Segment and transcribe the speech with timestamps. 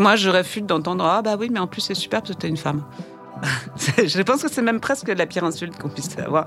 [0.00, 2.48] Moi, je réfute d'entendre Ah, bah oui, mais en plus, c'est super parce que t'es
[2.48, 2.82] une femme.
[3.98, 6.46] je pense que c'est même presque la pire insulte qu'on puisse avoir.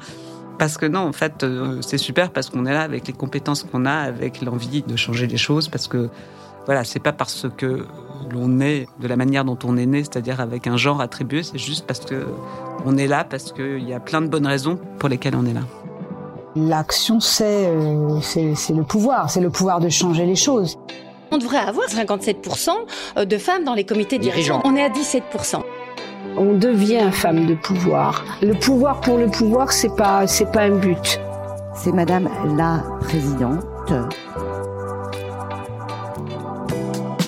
[0.57, 3.62] Parce que non, en fait, euh, c'est super parce qu'on est là avec les compétences
[3.62, 6.10] qu'on a, avec l'envie de changer les choses, parce que
[6.65, 7.85] voilà, c'est pas parce que
[8.31, 11.60] l'on est de la manière dont on est né, c'est-à-dire avec un genre attribué, c'est
[11.60, 12.26] juste parce que
[12.85, 15.54] on est là, parce qu'il y a plein de bonnes raisons pour lesquelles on est
[15.54, 15.62] là.
[16.55, 20.80] L'action, c'est euh, c'est le pouvoir, c'est le pouvoir de changer les choses.
[21.34, 22.70] On devrait avoir 57%
[23.18, 24.62] euh, de femmes dans les comités dirigeants.
[24.66, 25.64] On est à 17%.
[26.38, 28.24] On devient femme de pouvoir.
[28.44, 31.20] Le pouvoir pour le pouvoir, c'est pas c'est pas un but.
[31.76, 33.66] C'est Madame la Présidente.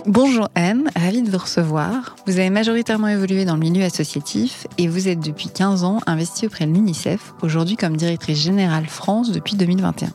[0.06, 2.16] Bonjour Anne, ravie de vous recevoir.
[2.28, 6.46] Vous avez majoritairement évolué dans le milieu associatif et vous êtes depuis 15 ans investie
[6.46, 10.10] auprès de l'UNICEF, aujourd'hui comme directrice générale France depuis 2021.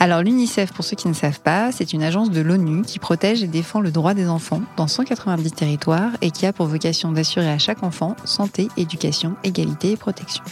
[0.00, 3.42] Alors l'UNICEF, pour ceux qui ne savent pas, c'est une agence de l'ONU qui protège
[3.42, 7.50] et défend le droit des enfants dans 190 territoires et qui a pour vocation d'assurer
[7.50, 10.44] à chaque enfant santé, éducation, égalité et protection.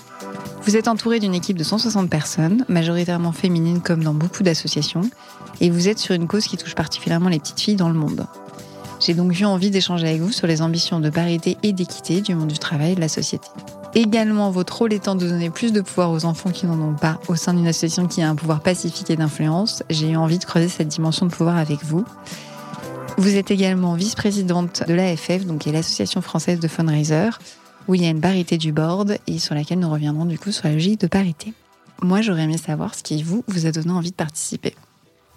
[0.62, 5.08] Vous êtes entouré d'une équipe de 160 personnes, majoritairement féminines comme dans beaucoup d'associations,
[5.60, 8.26] et vous êtes sur une cause qui touche particulièrement les petites filles dans le monde.
[8.98, 12.34] J'ai donc eu envie d'échanger avec vous sur les ambitions de parité et d'équité du
[12.34, 13.46] monde du travail et de la société.
[13.96, 17.18] Également, votre rôle étant de donner plus de pouvoir aux enfants qui n'en ont pas
[17.28, 20.44] au sein d'une association qui a un pouvoir pacifique et d'influence, j'ai eu envie de
[20.44, 22.04] creuser cette dimension de pouvoir avec vous.
[23.16, 27.30] Vous êtes également vice-présidente de l'AFF, donc qui l'association française de fundraiser,
[27.88, 30.52] où il y a une parité du board et sur laquelle nous reviendrons du coup
[30.52, 31.54] sur la logique de parité.
[32.02, 34.74] Moi, j'aurais aimé savoir ce qui vous vous a donné envie de participer.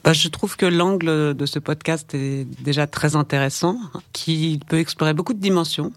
[0.04, 3.80] Bah, je trouve que l'angle de ce podcast est déjà très intéressant,
[4.12, 5.94] qui peut explorer beaucoup de dimensions.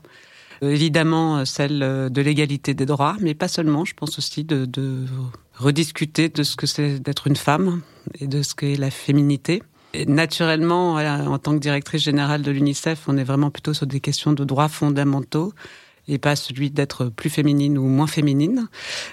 [0.62, 3.84] Euh, évidemment, celle de l'égalité des droits, mais pas seulement.
[3.84, 5.06] Je pense aussi de,
[5.54, 7.82] rediscuter de ce que c'est d'être une femme
[8.20, 9.62] et de ce qu'est la féminité.
[10.06, 14.32] Naturellement, en tant que directrice générale de l'UNICEF, on est vraiment plutôt sur des questions
[14.32, 15.52] de droits fondamentaux
[16.08, 18.69] et pas celui d'être plus féminine ou moins féminine.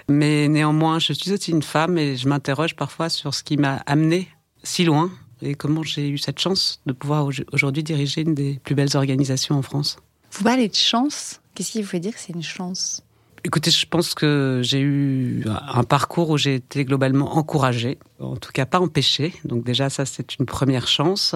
[0.08, 3.78] Mais néanmoins, je suis aussi une femme et je m'interroge parfois sur ce qui m'a
[3.86, 4.28] amenée
[4.64, 8.76] si loin et comment j'ai eu cette chance de pouvoir aujourd'hui diriger une des plus
[8.76, 9.98] belles organisations en France.
[10.32, 11.42] Vous parlez de chance.
[11.56, 13.04] Qu'est-ce qui vous fait dire que c'est une chance?
[13.44, 18.52] Écoutez, je pense que j'ai eu un parcours où j'ai été globalement encouragée, en tout
[18.52, 19.34] cas pas empêchée.
[19.46, 21.36] Donc déjà, ça, c'est une première chance.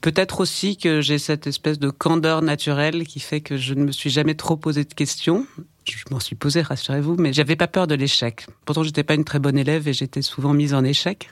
[0.00, 3.92] Peut-être aussi que j'ai cette espèce de candeur naturelle qui fait que je ne me
[3.92, 5.46] suis jamais trop posé de questions.
[5.84, 8.46] Je m'en suis posé, rassurez-vous, mais j'avais pas peur de l'échec.
[8.64, 11.30] Pourtant, j'étais pas une très bonne élève et j'étais souvent mise en échec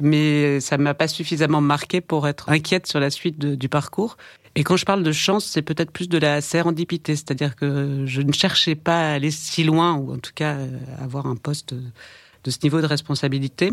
[0.00, 4.16] mais ça m'a pas suffisamment marqué pour être inquiète sur la suite du parcours.
[4.58, 8.22] Et quand je parle de chance, c'est peut-être plus de la sérendipité, c'est-à-dire que je
[8.22, 11.74] ne cherchais pas à aller si loin, ou en tout cas euh, avoir un poste
[11.74, 13.70] de ce niveau de responsabilité.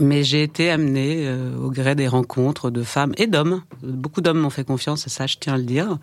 [0.00, 3.62] Mais j'ai été amenée euh, au gré des rencontres de femmes et d'hommes.
[3.82, 5.98] Beaucoup d'hommes m'ont fait confiance, et ça je tiens à le dire,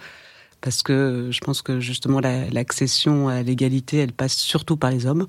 [0.62, 5.28] parce que je pense que justement l'accession à l'égalité, elle passe surtout par les hommes.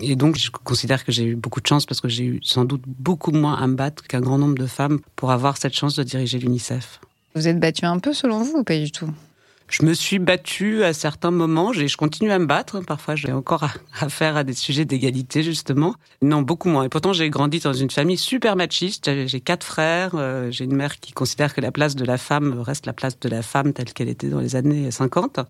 [0.00, 2.64] Et donc, je considère que j'ai eu beaucoup de chance parce que j'ai eu sans
[2.64, 5.94] doute beaucoup moins à me battre qu'un grand nombre de femmes pour avoir cette chance
[5.94, 6.98] de diriger l'UNICEF.
[7.34, 9.10] Vous êtes battue un peu selon vous ou pas du tout?
[9.72, 12.80] Je me suis battue à certains moments, je continue à me battre.
[12.80, 13.66] Parfois, j'ai encore
[14.00, 15.94] affaire à des sujets d'égalité, justement.
[16.20, 16.84] Non, beaucoup moins.
[16.84, 19.10] Et pourtant, j'ai grandi dans une famille super machiste.
[19.26, 20.10] J'ai quatre frères.
[20.14, 23.18] Euh, j'ai une mère qui considère que la place de la femme reste la place
[23.18, 25.40] de la femme telle qu'elle était dans les années 50.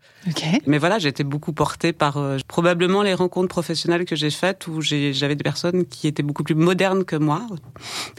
[0.69, 4.69] Mais voilà, j'ai été beaucoup portée par euh, probablement les rencontres professionnelles que j'ai faites
[4.69, 7.45] où j'avais des personnes qui étaient beaucoup plus modernes que moi,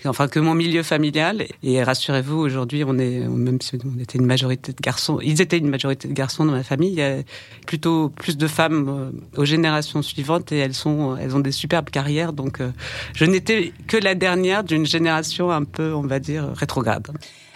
[0.04, 1.46] enfin que mon milieu familial.
[1.64, 5.58] Et rassurez-vous, aujourd'hui, on est, même si on était une majorité de garçons, ils étaient
[5.58, 6.92] une majorité de garçons dans ma famille.
[6.92, 7.18] Il y a
[7.66, 11.90] plutôt plus de femmes euh, aux générations suivantes et elles sont, elles ont des superbes
[11.90, 12.34] carrières.
[12.34, 12.72] Donc, euh,
[13.14, 17.08] je n'étais que la dernière d'une génération un peu, on va dire, rétrograde.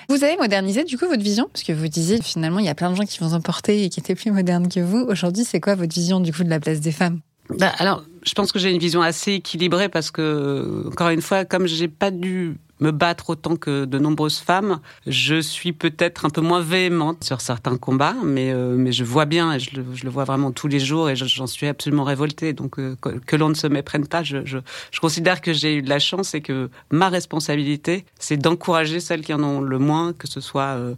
[0.10, 1.50] Vous avez modernisé du coup votre vision?
[1.52, 3.84] Parce que vous disiez finalement il y a plein de gens qui vous ont porté
[3.84, 5.00] et qui étaient plus modernes que vous.
[5.00, 7.20] Aujourd'hui, c'est quoi votre vision du coup de la place des femmes?
[7.50, 11.46] Bah, alors, je pense que j'ai une vision assez équilibrée parce que, encore une fois,
[11.46, 14.80] comme j'ai pas dû me battre autant que de nombreuses femmes.
[15.06, 19.26] Je suis peut-être un peu moins véhémente sur certains combats, mais, euh, mais je vois
[19.26, 22.54] bien, et je le, vois vraiment tous les jours, et j'en suis absolument révoltée.
[22.54, 24.60] Donc euh, que, l'on ne se méprenne pas, je, je,
[24.92, 29.22] je considère que j'ai eu de la chance et que ma responsabilité, c'est d'encourager celles
[29.22, 30.76] qui en ont le moins, que ce soit...
[30.78, 30.96] Euh,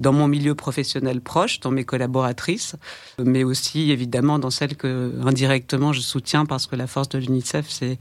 [0.00, 2.76] dans mon milieu professionnel proche, dans mes collaboratrices,
[3.22, 7.66] mais aussi évidemment dans celles que indirectement je soutiens parce que la force de l'UNICEF,
[7.68, 7.98] c'est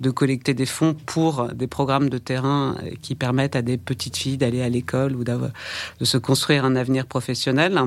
[0.00, 4.38] de collecter des fonds pour des programmes de terrain qui permettent à des petites filles
[4.38, 7.78] d'aller à l'école ou de se construire un avenir professionnel.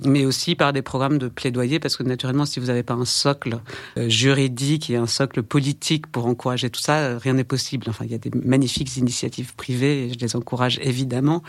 [0.00, 3.04] Mais aussi par des programmes de plaidoyer, parce que naturellement, si vous n'avez pas un
[3.04, 3.60] socle
[3.96, 7.86] euh, juridique et un socle politique pour encourager tout ça, euh, rien n'est possible.
[7.88, 11.42] Enfin, il y a des magnifiques initiatives privées, et je les encourage évidemment,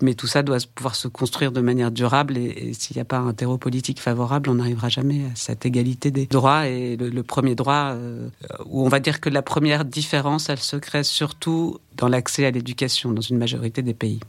[0.00, 3.18] mais tout ça doit pouvoir se construire de manière durable, et, s'il n'y a pas
[3.18, 6.68] un terreau politique favorable, on n'arrivera jamais à cette égalité des droits.
[6.68, 8.28] Et le, premier droit, euh,
[8.66, 12.50] où on va dire que la première différence, elle se crée surtout dans l'accès à
[12.50, 14.20] l'éducation dans une majorité des pays.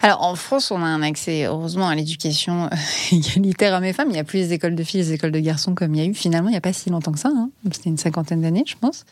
[0.00, 2.76] Alors en France, on a un accès heureusement à l'éducation euh,
[3.12, 4.08] égalitaire à mes femmes.
[4.10, 6.04] Il n'y a plus les écoles de filles, les écoles de garçons comme il y
[6.04, 7.30] a eu finalement il n'y a pas si longtemps que ça.
[7.34, 7.50] Hein.
[7.72, 9.04] C'était une cinquantaine d'années, je pense.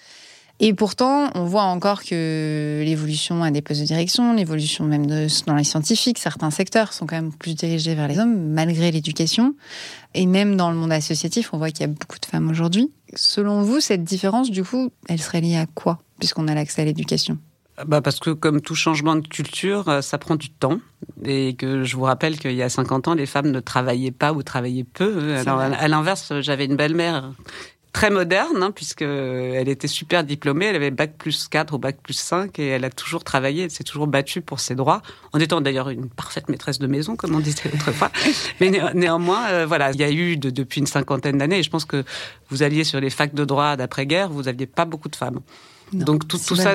[0.59, 5.55] Et pourtant, on voit encore que l'évolution à des postes de direction, l'évolution même dans
[5.55, 9.55] les scientifiques, certains secteurs sont quand même plus dirigés vers les hommes, malgré l'éducation.
[10.15, 12.91] Et même dans le monde associatif, on voit qu'il y a beaucoup de femmes aujourd'hui.
[13.15, 16.85] Selon vous, cette différence, du coup, elle serait liée à quoi, puisqu'on a l'accès à
[16.87, 17.37] l'éducation?
[17.85, 20.81] Bah parce que comme tout changement de culture, euh, ça prend du temps.
[21.25, 24.33] Et que je vous rappelle qu'il y a 50 ans, les femmes ne travaillaient pas
[24.33, 25.35] ou travaillaient peu.
[25.37, 27.33] Alors, à l'inverse, j'avais une belle-mère
[27.97, 31.97] très moderne, hein, puisque elle était super diplômée, elle avait bac plus 4 ou bac
[32.03, 35.01] plus 5, et elle a toujours travaillé, elle s'est toujours battue pour ses droits,
[35.33, 38.11] en étant d'ailleurs une parfaite maîtresse de maison, comme on disait autrefois.
[38.61, 41.87] Mais néanmoins, euh, voilà, il y a eu depuis une cinquantaine d'années, et je pense
[41.87, 42.05] que
[42.51, 45.41] vous alliez sur les facs de droit d'après-guerre, vous n'aviez pas beaucoup de femmes.
[45.93, 46.75] Donc tout, tout ça,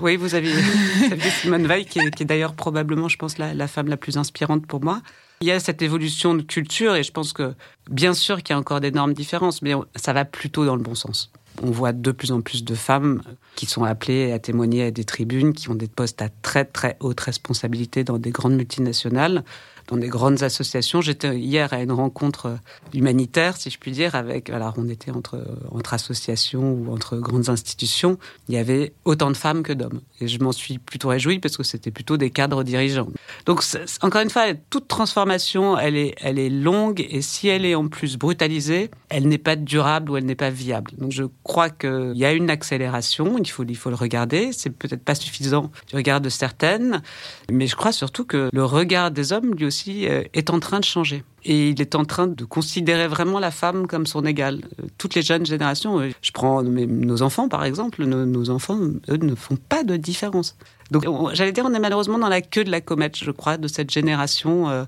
[0.00, 0.50] oui, vous avez,
[1.40, 5.02] Simone Veil, qui est, d'ailleurs probablement, je pense, la, femme la plus inspirante pour moi.
[5.40, 7.54] Il y a cette évolution de culture et je pense que,
[7.90, 10.94] bien sûr, qu'il y a encore d'énormes différences, mais ça va plutôt dans le bon
[10.94, 11.30] sens.
[11.62, 13.22] On voit de plus en plus de femmes
[13.54, 16.96] qui sont appelées à témoigner à des tribunes, qui ont des postes à très très
[17.00, 19.42] haute responsabilité dans des grandes multinationales
[19.88, 21.00] dans des grandes associations.
[21.00, 22.58] J'étais hier à une rencontre
[22.94, 27.48] humanitaire, si je puis dire, avec, alors on était entre, entre associations ou entre grandes
[27.48, 28.18] institutions.
[28.48, 30.00] Il y avait autant de femmes que d'hommes.
[30.20, 33.08] Et je m'en suis plutôt réjouie parce que c'était plutôt des cadres dirigeants.
[33.44, 33.62] Donc,
[34.02, 37.88] encore une fois, toute transformation, elle est, elle est longue et si elle est en
[37.88, 40.92] plus brutalisée, elle n'est pas durable ou elle n'est pas viable.
[40.98, 44.52] Donc, je crois qu'il y a une accélération, il faut, il faut le regarder.
[44.52, 47.02] C'est peut-être pas suffisant du regard de certaines,
[47.50, 50.80] mais je crois surtout que le regard des hommes, lui aussi, euh, est en train
[50.80, 51.24] de changer.
[51.44, 54.62] Et il est en train de considérer vraiment la femme comme son égale.
[54.80, 58.78] Euh, toutes les jeunes générations, euh, je prends nos enfants par exemple, nos, enfants,
[59.08, 60.56] eux, ne font pas de différence.
[60.90, 63.68] Donc j'allais dire, on est malheureusement dans la queue de la comète, je crois, de
[63.68, 64.86] cette génération.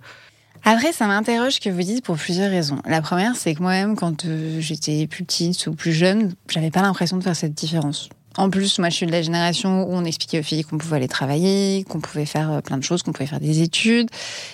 [0.65, 2.81] Après, ça m'interroge ce que vous dites pour plusieurs raisons.
[2.85, 4.27] La première, c'est que moi-même, quand
[4.59, 8.11] j'étais plus petite ou plus jeune, j'avais pas l'impression de faire cette différence.
[8.39, 10.95] En plus, moi, je suis de la génération où on expliquait aux filles qu'on pouvait
[10.95, 14.09] aller travailler, qu'on pouvait faire euh, plein de choses, qu'on pouvait faire des études.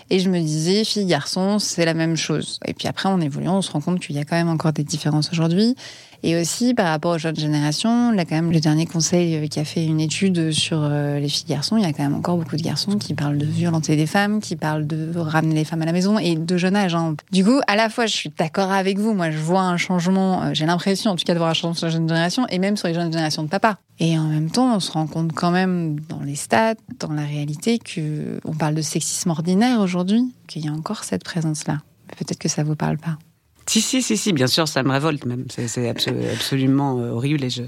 [0.09, 2.61] Et je me disais, filles, garçons, c'est la même chose.
[2.65, 4.73] Et puis après, en évoluant, on se rend compte qu'il y a quand même encore
[4.73, 5.77] des différences aujourd'hui.
[6.27, 9.61] Et aussi, par rapport aux jeunes générations, là, quand même, le dernier conseil euh, qui
[9.61, 12.39] a fait une étude sur euh, les filles garçons, il y a quand même encore
[12.39, 15.83] beaucoup de garçons qui parlent de violenter des femmes, qui parlent de ramener les femmes
[15.83, 16.95] à la maison et de jeune âge.
[16.95, 17.15] Hein.
[17.31, 19.13] Du coup, à la fois, je suis d'accord avec vous.
[19.13, 21.75] Moi, je vois un changement, euh, j'ai l'impression, en tout cas, de voir un changement
[21.75, 23.77] sur les jeunes générations et même sur les jeunes générations de papa.
[23.99, 27.27] Et en même temps, on se rend compte quand même dans les stats, dans la
[27.27, 31.83] réalité, que on parle de sexisme ordinaire aujourd'hui, qu'il y a encore cette présence-là.
[32.17, 33.19] Peut-être que ça vous parle pas.
[33.67, 35.47] Si, si, si, si, bien sûr, ça me révolte même.
[35.49, 37.63] C'est absolument euh, horrible et je,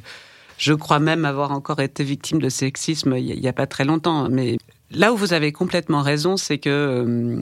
[0.59, 4.29] je crois même avoir encore été victime de sexisme il n'y a, pas très longtemps.
[4.29, 4.59] Mais
[4.91, 7.41] là où vous avez complètement raison, c'est que euh,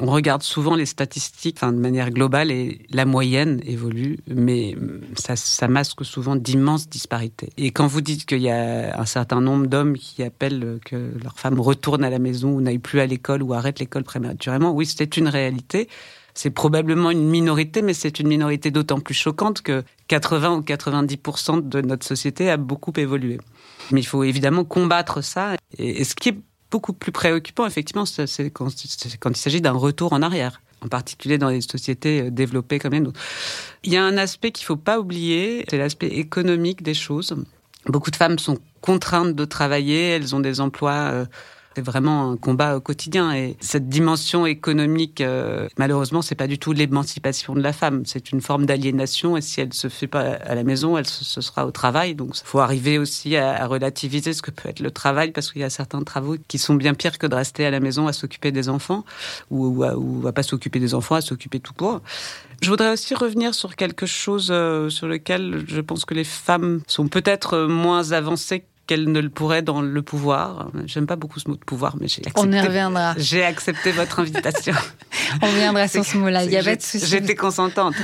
[0.00, 4.76] on regarde souvent les statistiques de manière globale et la moyenne évolue, mais
[5.16, 7.50] ça, ça masque souvent d'immenses disparités.
[7.56, 11.38] Et quand vous dites qu'il y a un certain nombre d'hommes qui appellent que leur
[11.38, 14.86] femme retourne à la maison ou n'aille plus à l'école ou arrête l'école prématurément, oui,
[14.86, 15.88] c'est une réalité.
[16.42, 21.68] C'est probablement une minorité, mais c'est une minorité d'autant plus choquante que 80 ou 90%
[21.68, 23.38] de notre société a beaucoup évolué.
[23.90, 25.56] Mais il faut évidemment combattre ça.
[25.76, 26.38] Et, ce qui est
[26.70, 31.50] beaucoup plus préoccupant, effectivement, c'est quand, il s'agit d'un retour en arrière en particulier dans
[31.50, 33.20] les sociétés euh, développées comme les nôtres.
[33.84, 37.36] Il y a un aspect qu'il ne faut pas oublier, c'est l'aspect économique des choses.
[37.84, 41.26] Beaucoup de femmes sont contraintes de travailler, elles ont des emplois euh,
[41.76, 43.32] c'est vraiment un combat au quotidien.
[43.32, 48.02] Et cette dimension économique, euh, malheureusement, c'est pas du tout l'émancipation de la femme.
[48.06, 49.36] C'est une forme d'aliénation.
[49.36, 52.14] Et si elle se fait pas à la maison, elle se, sera au travail.
[52.14, 55.60] Donc, il faut arriver aussi à, relativiser ce que peut être le travail, parce qu'il
[55.60, 58.12] y a certains travaux qui sont bien pires que de rester à la maison à
[58.12, 59.04] s'occuper des enfants,
[59.50, 62.00] ou, ou, à, pas s'occuper des enfants, à s'occuper tout court.
[62.62, 66.82] Je voudrais aussi revenir sur quelque chose euh, sur lequel je pense que les femmes
[66.86, 70.72] sont peut-être moins avancées qu'elle ne le pourrait dans le pouvoir.
[70.86, 72.40] J'aime pas beaucoup ce mot de pouvoir, mais j'ai accepté.
[72.40, 73.14] On y reviendra.
[73.16, 74.74] J'ai accepté votre invitation.
[75.42, 76.42] On reviendra sur ce mot-là.
[76.42, 77.06] Il y avait de soucis.
[77.06, 77.94] J'étais consentante.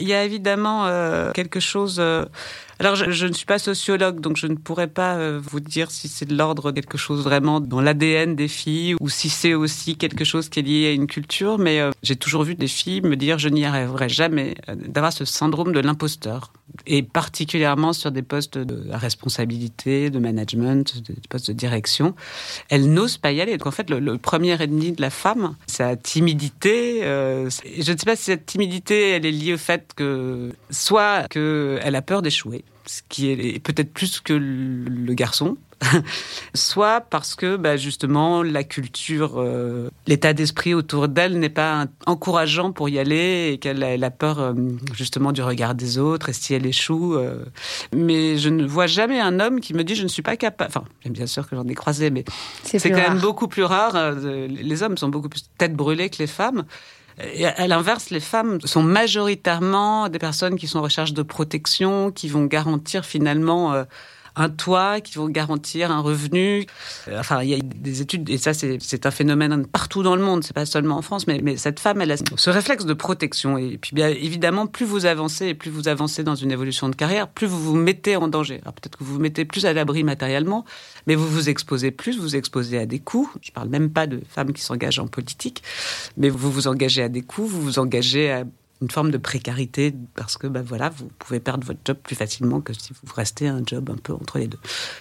[0.00, 1.98] Il y a évidemment euh, quelque chose.
[2.00, 2.24] Euh,
[2.80, 6.08] Alors, je, ne suis pas sociologue, donc je ne pourrais pas euh, vous dire si
[6.08, 10.24] c'est de l'ordre quelque chose vraiment dans l'ADN des filles ou si c'est aussi quelque
[10.24, 11.58] chose qui est lié à une culture.
[11.58, 15.12] Mais euh, j'ai toujours vu des filles me dire je n'y arriverai jamais euh, d'avoir
[15.12, 16.52] ce syndrome de l'imposteur
[16.86, 22.16] et particulièrement sur des postes de responsabilité, de management, des postes de direction.
[22.70, 23.56] Elles n'osent pas y aller.
[23.56, 27.00] Donc en fait, le, premier ennemi de la femme, sa timidité.
[27.02, 31.94] je ne sais pas si cette timidité, elle est liée au fait que soit qu'elle
[31.94, 35.56] a peur d'échouer ce qui est peut-être plus que le garçon,
[36.54, 42.72] soit parce que bah, justement la culture, euh, l'état d'esprit autour d'elle n'est pas encourageant
[42.72, 44.52] pour y aller et qu'elle a, peur euh,
[44.94, 47.14] justement du regard des autres et si elle échoue.
[47.14, 47.44] Euh.
[47.94, 50.72] Mais je ne vois jamais un homme qui me dit je ne suis pas capable.
[50.76, 52.24] Enfin, bien sûr que j'en ai croisé, mais
[52.62, 54.12] c'est quand même beaucoup plus rare.
[54.48, 56.64] Les hommes sont beaucoup plus tête brûlée que les femmes.
[57.22, 62.10] Et à l'inverse, les femmes sont majoritairement des personnes qui sont en recherche de protection,
[62.10, 63.84] qui vont garantir finalement euh,
[64.36, 66.66] un toit, qui vont garantir un revenu.
[67.08, 70.22] Euh, enfin, il y a des études, et ça, c'est un phénomène partout dans le
[70.22, 73.58] monde, c'est pas seulement en France, mais, cette femme, elle a ce réflexe de protection.
[73.58, 76.96] Et puis, bien évidemment, plus vous avancez et plus vous avancez dans une évolution de
[76.96, 78.60] carrière, plus vous vous mettez en danger.
[78.64, 80.64] Peut-être que vous vous mettez plus à l'abri matériellement,
[81.06, 83.30] mais vous vous exposez plus, vous vous exposez à des coups.
[83.42, 85.62] Je parle même pas de femmes qui s'engagent en politique,
[86.16, 88.44] mais vous vous engagez à des coups, vous vous engagez à
[88.84, 92.60] une forme de précarité parce que ben voilà, vous pouvez perdre votre job plus facilement
[92.60, 94.58] que si vous restez un job un peu entre les deux.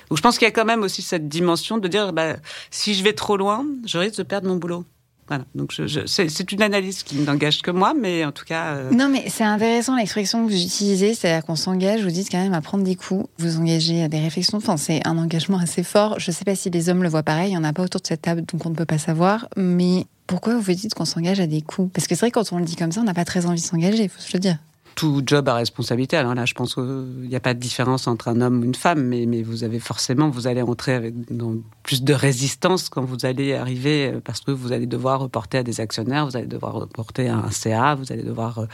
[0.10, 2.40] Donc je pense qu'il y a quand même aussi cette dimension de dire ben,
[2.72, 4.86] si je vais trop loin, je risque de perdre mon boulot.
[5.34, 5.46] Voilà.
[5.56, 5.74] Donc
[6.06, 8.76] c'est une analyse qui n'engage que moi, mais en tout cas.
[8.76, 12.04] Euh, non, mais c'est intéressant l'expression que vous utilisez, c'est-à-dire qu'on s'engage.
[12.04, 14.58] Vous dites quand même à prendre des coups, vous engagez à des réflexions.
[14.60, 16.20] Enfin, c'est un engagement assez fort.
[16.20, 17.50] Je ne sais pas si les hommes le voient pareil.
[17.50, 19.48] Il n'y en a pas autour de cette table, donc on ne peut pas savoir.
[19.58, 21.92] Mais pourquoi vous dites qu'on s'engage à des coups?
[21.94, 23.62] Parce que c'est vrai, quand on le dit comme ça, on n'a pas très envie
[23.62, 24.58] de s'engager, il faut se le dire.
[24.96, 26.18] Tout job à responsabilité.
[26.18, 28.76] Alors là, je pense qu'il n'y a pas de différence entre un homme ou une
[28.76, 33.26] femme, mais, vous avez forcément, vous allez entrer avec dans plus de résistance quand vous
[33.26, 36.74] allez arriver, euh, parce que vous allez devoir reporter à des actionnaires, vous allez devoir
[36.74, 38.66] reporter à un CA, vous allez devoir euh,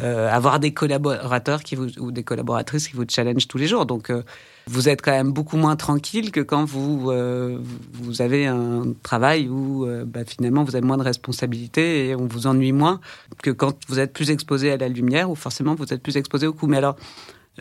[0.00, 3.86] euh, avoir des collaborateurs qui vous, ou des collaboratrices qui vous challengent tous les jours.
[3.86, 4.12] Donc,
[4.68, 7.58] vous êtes quand même beaucoup moins tranquille que quand vous, euh,
[7.92, 12.26] vous avez un travail où euh, bah, finalement vous avez moins de responsabilités et on
[12.26, 13.00] vous ennuie moins
[13.42, 16.48] que quand vous êtes plus exposé à la lumière ou forcément vous êtes plus exposé
[16.48, 16.66] au coup.
[16.66, 16.96] Mais alors,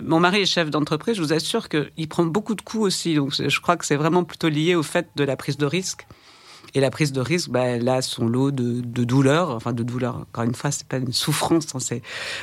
[0.01, 3.13] mon mari est chef d'entreprise, je vous assure qu'il prend beaucoup de coups aussi.
[3.13, 6.07] Donc je crois que c'est vraiment plutôt lié au fait de la prise de risque.
[6.75, 9.51] Et la prise de risque, bah, elle a son lot de, de douleurs.
[9.51, 11.73] Enfin, de douleurs, encore une fois, c'est pas une souffrance.
[11.73, 12.01] Hein, c'est,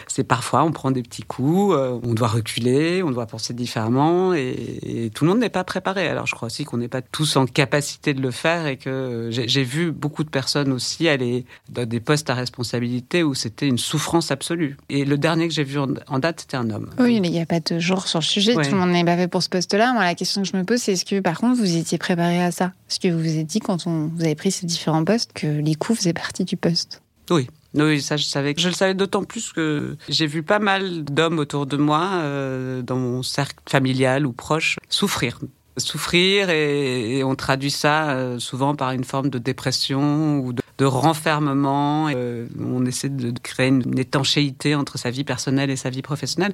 [0.08, 4.32] c'est parfois, on prend des petits coups, euh, on doit reculer, on doit penser différemment.
[4.32, 6.08] Et, tout le monde n'est pas préparé.
[6.08, 9.28] Alors, je crois aussi qu'on n'est pas tous en capacité de le faire et que
[9.30, 13.78] j'ai, vu beaucoup de personnes aussi aller dans des postes à responsabilité où c'était une
[13.78, 14.78] souffrance absolue.
[14.88, 16.88] Et le dernier que j'ai vu en, date, c'était un homme.
[16.98, 18.54] Oui, mais il n'y a pas de genre sur le sujet.
[18.54, 19.92] Tout le monde n'est pas fait pour ce poste-là.
[19.92, 22.42] Moi, la question que je me pose, c'est est-ce que, par contre, vous étiez préparé
[22.42, 22.72] à ça?
[22.88, 25.48] Est-ce que vous vous êtes dit, quand on vous avez pris ces différents postes que
[25.48, 27.02] les coups faisaient partie du poste.
[27.30, 27.48] Oui.
[27.74, 28.54] Oui, ça je savais.
[28.56, 32.82] Je le savais d'autant plus que j'ai vu pas mal d'hommes autour de moi, euh,
[32.82, 35.38] dans mon cercle familial ou proche, souffrir
[35.76, 42.08] souffrir et, on traduit ça euh, souvent par une forme de dépression ou de, renfermement.
[42.12, 46.52] Euh, on essaie de, créer une, étanchéité entre sa vie personnelle et sa vie professionnelle.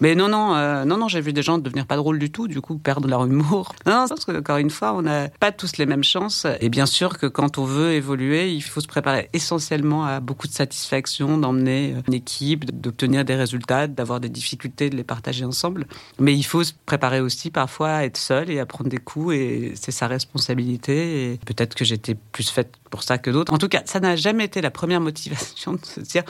[0.00, 2.48] Mais non, non, euh, non, non, j'ai vu des gens devenir pas drôles du tout,
[2.48, 3.74] du coup perdre leur humour.
[3.86, 6.46] Non, non parce que encore une fois, on n'a pas tous les mêmes chances.
[6.60, 10.48] Et bien sûr que quand on veut évoluer, il faut se préparer essentiellement à beaucoup
[10.48, 15.86] de satisfaction, d'emmener une équipe, d'obtenir des résultats, d'avoir des difficultés, de les partager ensemble.
[16.18, 19.72] Mais il faut se préparer aussi parfois à être seul à prendre des coups et
[19.74, 21.32] c'est sa responsabilité.
[21.32, 23.52] Et peut-être que j'étais plus faite pour ça que d'autres.
[23.52, 26.22] En tout cas, ça n'a jamais été la première motivation de se dire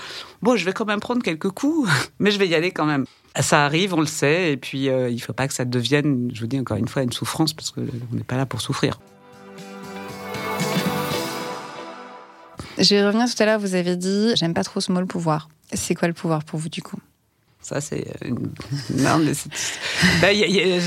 [0.43, 3.07] bon, je vais quand même prendre quelques coups, mais je vais y aller quand même.
[3.41, 6.31] Ça arrive, on le sait, et puis euh, il ne faut pas que ça devienne,
[6.33, 8.99] je vous dis encore une fois, une souffrance parce qu'on n'est pas là pour souffrir.
[12.79, 15.07] Je vais revenir tout à l'heure, vous avez dit j'aime pas trop ce mot le
[15.07, 15.49] pouvoir.
[15.73, 16.99] C'est quoi le pouvoir pour vous du coup?
[17.67, 18.07] Ça, c'est
[18.95, 19.33] non, mais
[20.21, 20.29] bah,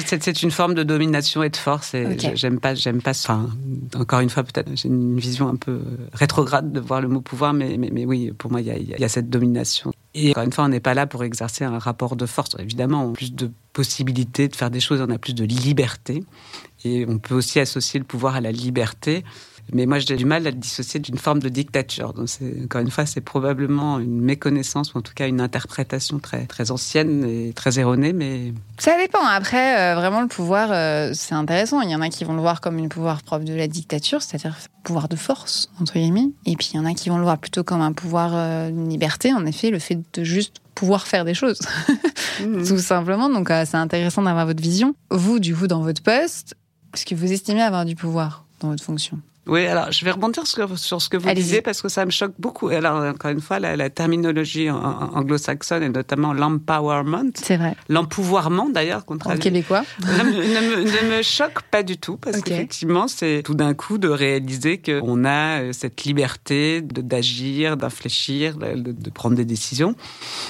[0.05, 1.93] c'est une forme de domination et de force.
[1.93, 3.11] Et j'aime pas, j'aime pas.
[3.11, 3.49] Enfin,
[3.95, 5.81] encore une fois, peut-être j'ai une vision un peu
[6.13, 8.77] rétrograde de voir le mot pouvoir, mais mais, mais oui, pour moi, il y a,
[8.77, 9.91] y a, cette domination.
[10.15, 12.55] Et encore une fois, on n'est pas là pour exercer un rapport de force.
[12.59, 16.23] Évidemment, on a plus de possibilités de faire des choses, on a plus de liberté,
[16.85, 19.25] et on peut aussi associer le pouvoir à la liberté.
[19.73, 22.13] Mais moi, j'ai du mal à le dissocier d'une forme de dictature.
[22.13, 22.27] Donc,
[22.63, 26.71] encore une fois, c'est probablement une méconnaissance, ou en tout cas une interprétation très, très
[26.71, 28.53] ancienne et très erronée, mais...
[28.77, 29.25] Ça dépend.
[29.25, 31.81] Après, euh, vraiment, le pouvoir, euh, c'est intéressant.
[31.81, 34.21] Il y en a qui vont le voir comme une pouvoir propre de la dictature,
[34.21, 36.29] c'est-à-dire pouvoir de force, entre guillemets.
[36.45, 38.69] Et puis, il y en a qui vont le voir plutôt comme un pouvoir euh,
[38.69, 41.59] liberté, en effet, le fait de juste pouvoir faire des choses,
[42.41, 42.63] mmh.
[42.67, 43.29] tout simplement.
[43.29, 44.95] Donc, c'est intéressant d'avoir votre vision.
[45.11, 46.55] Vous, du coup, dans votre poste,
[46.93, 49.19] est-ce que vous estimez avoir du pouvoir dans votre fonction?
[49.49, 52.11] Oui, alors je vais rebondir sur, sur ce que vous disiez parce que ça me
[52.11, 52.69] choque beaucoup.
[52.69, 57.31] Alors encore une fois, la, terminologie anglo-saxonne et notamment l'empowerment.
[57.35, 57.75] C'est vrai.
[57.89, 59.83] L'empouvoirment d'ailleurs, contre En québécois.
[60.01, 64.07] ne, me, ne, me, choque pas du tout parce qu'effectivement, c'est tout d'un coup de
[64.07, 69.95] réaliser qu'on a euh, cette liberté d'agir, d'infléchir, de, de, prendre des décisions.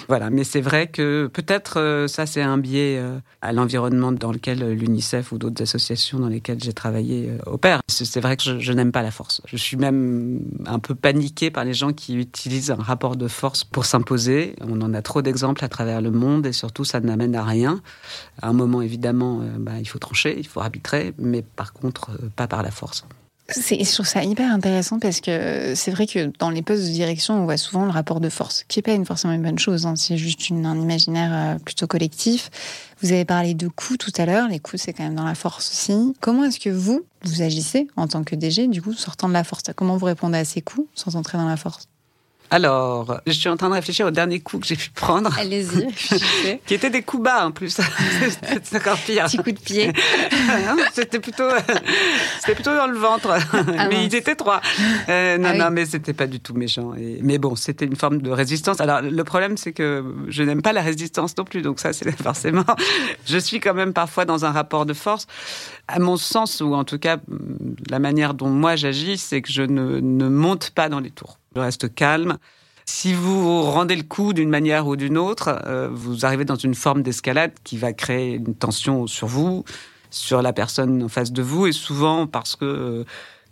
[0.08, 4.32] Voilà, mais c'est vrai que peut-être euh, ça c'est un biais euh, à l'environnement dans
[4.32, 7.82] lequel l'UNICEF ou d'autres associations dans lesquelles j'ai travaillé opèrent.
[7.88, 9.42] C'est vrai que je, je n'aime pas la force.
[9.46, 13.64] Je suis même un peu paniquée par les gens qui utilisent un rapport de force
[13.64, 14.56] pour s'imposer.
[14.62, 17.82] On en a trop d'exemples à travers le monde et surtout ça n'amène à rien.
[18.42, 22.12] À un moment évidemment, euh, bah, il faut trancher, il faut arbitrer, mais par contre
[22.12, 23.06] euh, pas par la force.
[23.56, 27.36] Je trouve ça hyper intéressant parce que c'est vrai que dans les postes de direction,
[27.42, 29.86] on voit souvent le rapport de force, qui n'est pas une forcément une bonne chose,
[29.86, 29.96] hein.
[29.96, 32.50] c'est juste une, un imaginaire euh, plutôt collectif.
[33.02, 35.36] Vous avez parlé de coups tout à l'heure, les coups c'est quand même dans la
[35.36, 36.14] force aussi.
[36.20, 39.44] Comment est-ce que vous, vous agissez en tant que DG, du coup, sortant de la
[39.44, 39.64] force?
[39.76, 41.88] Comment vous répondez à ces coups sans entrer dans la force?
[42.52, 45.38] Alors, je suis en train de réfléchir au dernier coup que j'ai pu prendre.
[45.38, 45.88] Allez-y.
[46.66, 47.80] qui étaient des coups bas en plus.
[48.64, 49.26] c'est encore pire.
[49.26, 49.94] Petit coup de pied.
[50.94, 51.50] c'était plutôt,
[52.40, 53.30] c'était plutôt dans le ventre.
[53.78, 54.62] Ah mais ils étaient trois.
[55.10, 56.94] Euh, non, ah non, mais c'était pas du tout méchant.
[56.96, 58.82] Et, mais bon, c'était une forme de résistance.
[58.82, 61.62] Alors, le problème, c'est que je n'aime pas la résistance non plus.
[61.62, 62.66] Donc ça, c'est forcément.
[63.26, 65.28] Je suis quand même parfois dans un rapport de force.
[65.88, 67.18] À mon sens, ou en tout cas,
[67.90, 71.39] la manière dont moi j'agis, c'est que je ne, ne monte pas dans les tours
[71.56, 72.38] reste calme.
[72.86, 76.74] Si vous rendez le coup d'une manière ou d'une autre, euh, vous arrivez dans une
[76.74, 79.64] forme d'escalade qui va créer une tension sur vous,
[80.10, 83.04] sur la personne en face de vous, et souvent parce que euh,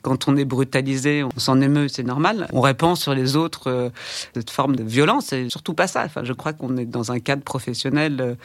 [0.07, 2.47] quand on est brutalisé, on s'en émeut, c'est normal.
[2.53, 3.89] On répand sur les autres euh,
[4.33, 6.03] cette forme de violence, et surtout pas ça.
[6.05, 8.21] Enfin, je crois qu'on est dans un cadre professionnel.
[8.21, 8.35] Euh,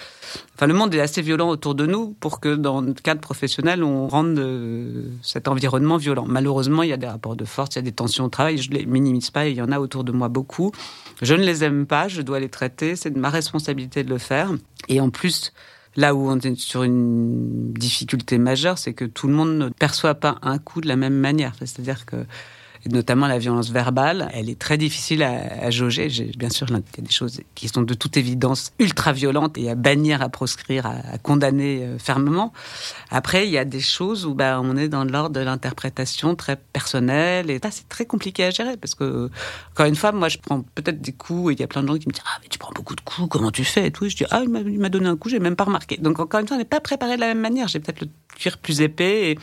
[0.56, 3.84] enfin, le monde est assez violent autour de nous pour que dans le cadre professionnel,
[3.84, 6.24] on rende euh, cet environnement violent.
[6.26, 8.58] Malheureusement, il y a des rapports de force, il y a des tensions au travail.
[8.58, 10.72] Je les minimise pas, il y en a autour de moi beaucoup.
[11.20, 12.96] Je ne les aime pas, je dois les traiter.
[12.96, 14.50] C'est de ma responsabilité de le faire.
[14.88, 15.52] Et en plus,
[15.96, 20.14] Là où on est sur une difficulté majeure, c'est que tout le monde ne perçoit
[20.14, 21.54] pas un coup de la même manière.
[21.58, 22.24] C'est-à-dire que
[22.90, 26.08] notamment la violence verbale, elle est très difficile à, à jauger.
[26.36, 29.70] Bien sûr, il y a des choses qui sont de toute évidence ultra violentes et
[29.70, 32.52] à bannir, à proscrire, à, condamner euh, fermement.
[33.10, 36.56] Après, il y a des choses où bah, on est dans l'ordre de l'interprétation très
[36.56, 39.30] personnelle et ça, c'est très compliqué à gérer parce que,
[39.72, 41.88] encore une fois, moi, je prends peut-être des coups et il y a plein de
[41.88, 43.90] gens qui me disent Ah, mais tu prends beaucoup de coups, comment tu fais et
[43.90, 44.08] tout.
[44.08, 45.96] je dis Ah, il m'a donné un coup, j'ai même pas remarqué.
[45.96, 47.68] Donc, encore une fois, on n'est pas préparé de la même manière.
[47.68, 49.38] J'ai peut-être le cuir plus épais et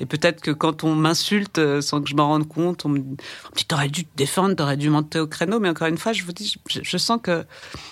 [0.00, 2.98] et peut-être que quand on m'insulte euh, sans que je m'en rende compte, on me
[2.98, 5.60] dit t'aurais dû te défendre, t'aurais dû monter au créneau.
[5.60, 7.44] Mais encore une fois, je vous dis, je, sens que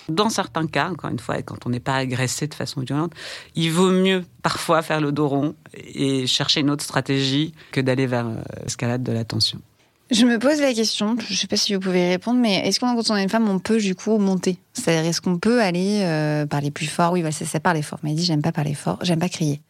[0.09, 3.13] dans certains cas, encore une fois, quand on n'est pas agressé de façon violente,
[3.55, 8.07] il vaut mieux parfois faire le dos rond et chercher une autre stratégie que d'aller
[8.07, 9.61] vers euh, l'escalade de la tension.
[10.09, 12.79] Je me pose la question, je ne sais pas si vous pouvez répondre, mais est-ce
[12.79, 14.57] que quand on est une femme, on peut du coup monter?
[14.73, 17.11] C'est-à-dire, est-ce qu'on peut aller euh, parler plus fort?
[17.11, 17.99] Oui, c'est ça, parler fort.
[18.01, 19.61] Mais elle dit, j'aime pas parler fort, j'aime pas crier.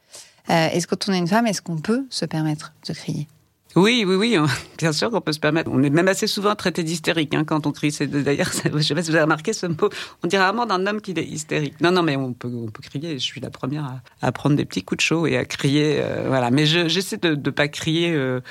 [0.49, 3.27] Euh, est-ce que quand on est une femme, est-ce qu'on peut se permettre de crier?
[3.75, 4.37] Oui, oui, oui,
[4.77, 5.69] bien sûr qu'on peut se permettre.
[5.71, 7.95] On est même assez souvent traité d'hystérique hein, quand on crie.
[8.01, 9.89] D'ailleurs, je ne sais pas si vous avez remarqué ce mot.
[10.23, 11.79] On dit rarement d'un homme qu'il est hystérique.
[11.81, 13.13] Non, non, mais on peut, on peut crier.
[13.13, 15.99] Je suis la première à, prendre des petits coups de chaud et à crier.
[15.99, 18.11] Euh, voilà, mais j'essaie de ne pas crier.
[18.11, 18.41] Euh,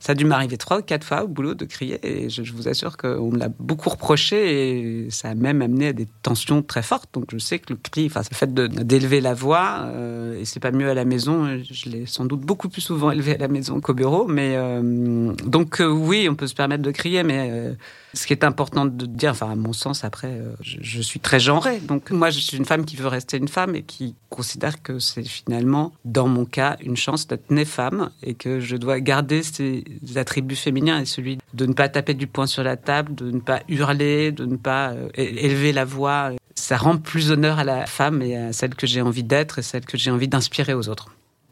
[0.00, 2.68] ça a dû m'arriver trois ou quatre fois au boulot de crier et je, vous
[2.68, 6.82] assure qu'on me l'a beaucoup reproché et ça a même amené à des tensions très
[6.82, 7.08] fortes.
[7.12, 10.60] Donc je sais que le cri, enfin le fait d'élever la voix, euh, et c'est
[10.60, 13.48] pas mieux à la maison, je l'ai sans doute beaucoup plus souvent élevé à la
[13.48, 17.48] maison qu'au bureau, mais euh, donc euh, oui, on peut se permettre de crier, mais
[17.50, 17.74] euh,
[18.14, 21.78] ce qui est important de dire, enfin à mon sens après, je, suis très genrée,
[21.80, 24.98] donc moi je suis une femme qui veut rester une femme et qui considère que
[24.98, 29.42] c'est finalement, dans mon cas, une chance d'être née femme et que je dois garder
[29.42, 29.84] ces
[30.16, 33.40] attributs féminins et celui de ne pas taper du poing sur la table, de ne
[33.40, 36.32] pas hurler, de ne pas euh, élever la voix.
[36.54, 39.62] Ça rend plus honneur à la femme et à celle que j'ai envie d'être et
[39.62, 41.08] celle que j'ai envie d'inspirer aux autres.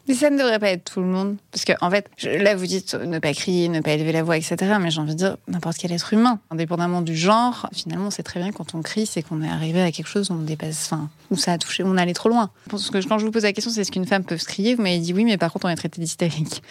[0.08, 1.36] Mais ça ne devrait pas être tout le monde.
[1.50, 4.36] Parce que, en fait, là, vous dites ne pas crier, ne pas élever la voix,
[4.36, 4.56] etc.
[4.80, 8.40] Mais j'ai envie de dire, n'importe quel être humain, indépendamment du genre, finalement, c'est très
[8.40, 11.08] bien quand on crie, c'est qu'on est arrivé à quelque chose où on dépasse, enfin,
[11.30, 12.50] où ça a touché, où on allait trop loin.
[12.70, 14.74] Parce que quand je vous pose la question, c'est est-ce qu'une femme peut se crier
[14.74, 16.62] Vous m'avez dit oui, mais par contre, on est traité d'hystérique.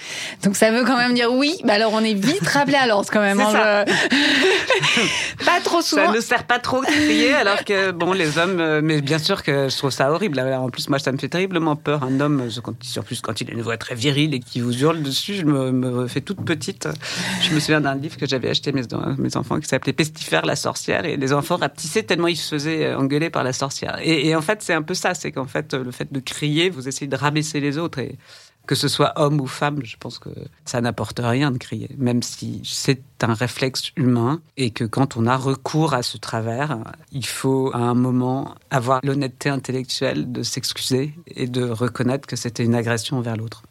[0.44, 1.60] Donc ça veut quand même dire oui.
[1.64, 3.40] Bah alors, on est vite rappelé à l'ordre quand même.
[3.40, 3.86] Hein,
[5.46, 6.08] pas trop souvent.
[6.08, 9.20] Ça ne sert pas trop de crier, alors que, bon, les hommes, euh, mais bien
[9.20, 10.40] sûr que je trouve ça horrible.
[10.40, 12.04] En plus, moi, ça me fait terriblement peur.
[12.04, 12.74] Un homme, quand,
[13.06, 16.08] plus quand il a une voix très virile et qui vous hurle dessus, je me,
[16.08, 16.88] fais toute petite.
[17.42, 18.86] Je me souviens d'un livre que j'avais acheté mes,
[19.36, 23.32] enfants qui s'appelait Pestifère la sorcière et les enfants rapetissaient tellement ils se faisaient engueuler
[23.32, 23.98] par la sorcière.
[24.04, 26.88] Et, en fait, c'est un peu ça, c'est qu'en fait, le fait de crier, vous
[26.88, 28.00] essayez de rabaisser les autres
[28.66, 30.30] que ce soit homme ou femme, je pense que
[30.66, 35.26] ça n'apporte rien de crier, même si c'est un réflexe humain et que quand on
[35.26, 36.78] a recours à ce travers,
[37.12, 42.64] il faut à un moment avoir l'honnêteté intellectuelle de s'excuser et de reconnaître que c'était
[42.64, 43.64] une agression envers l'autre.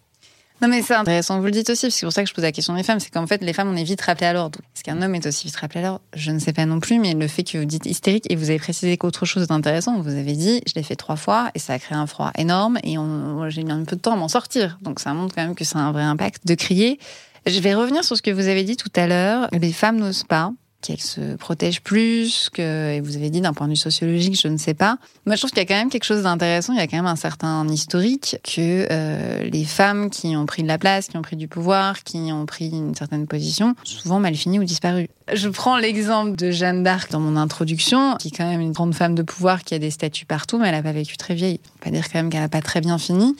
[0.62, 2.53] Non, mais c'est intéressant, vous le dites aussi, c'est pour ça que je pose la
[2.53, 4.61] question des femmes, c'est qu'en fait, les femmes, on est vite rappelées à l'ordre.
[4.75, 7.01] Est-ce qu'un homme est aussi vite rappelé à l'ordre Je ne sais pas non plus,
[7.01, 10.01] mais le fait que vous dites hystérique, et vous avez précisé qu'autre chose est intéressant,
[10.01, 12.79] vous avez dit, je l'ai fait trois fois, et ça a créé un froid énorme,
[12.85, 12.97] et
[13.49, 14.79] j'ai mis un peu de temps à m'en sortir.
[14.81, 16.99] Donc ça montre quand même que c'est un vrai impact de crier.
[17.47, 19.49] Je vais revenir sur ce que vous avez dit tout à l'heure.
[19.53, 20.53] Les femmes n'osent pas
[20.85, 24.49] qu'elle se protège plus, que, et vous avez dit d'un point de vue sociologique, je
[24.49, 24.99] ne sais pas.
[25.25, 26.75] Moi, je trouve qu'il y a quand même quelque chose d'intéressant.
[26.75, 30.62] Il y a quand même un certain historique que euh, les femmes qui ont pris
[30.62, 34.20] de la place, qui ont pris du pouvoir, qui ont pris une certaine position, souvent
[34.20, 35.09] mal finies ou disparues.
[35.33, 38.94] Je prends l'exemple de Jeanne d'Arc dans mon introduction, qui est quand même une grande
[38.94, 41.61] femme de pouvoir qui a des statuts partout, mais elle n'a pas vécu très vieille.
[41.64, 43.35] On peut pas dire quand même qu'elle n'a pas très bien fini.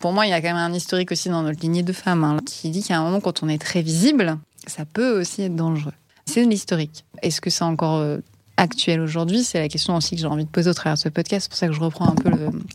[0.00, 2.22] Pour moi, il y a quand même un historique aussi dans notre lignée de femmes,
[2.22, 5.56] hein, qui dit qu'à un moment, quand on est très visible, ça peut aussi être
[5.56, 5.92] dangereux.
[6.26, 7.04] C'est de l'historique.
[7.22, 8.18] Est-ce que c'est encore euh,
[8.56, 9.42] actuel aujourd'hui?
[9.42, 11.44] C'est la question aussi que j'ai envie de poser au travers de ce podcast.
[11.44, 12.30] C'est pour ça que je reprends un peu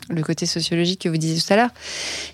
[0.09, 1.69] le, côté sociologique que vous disiez tout à l'heure.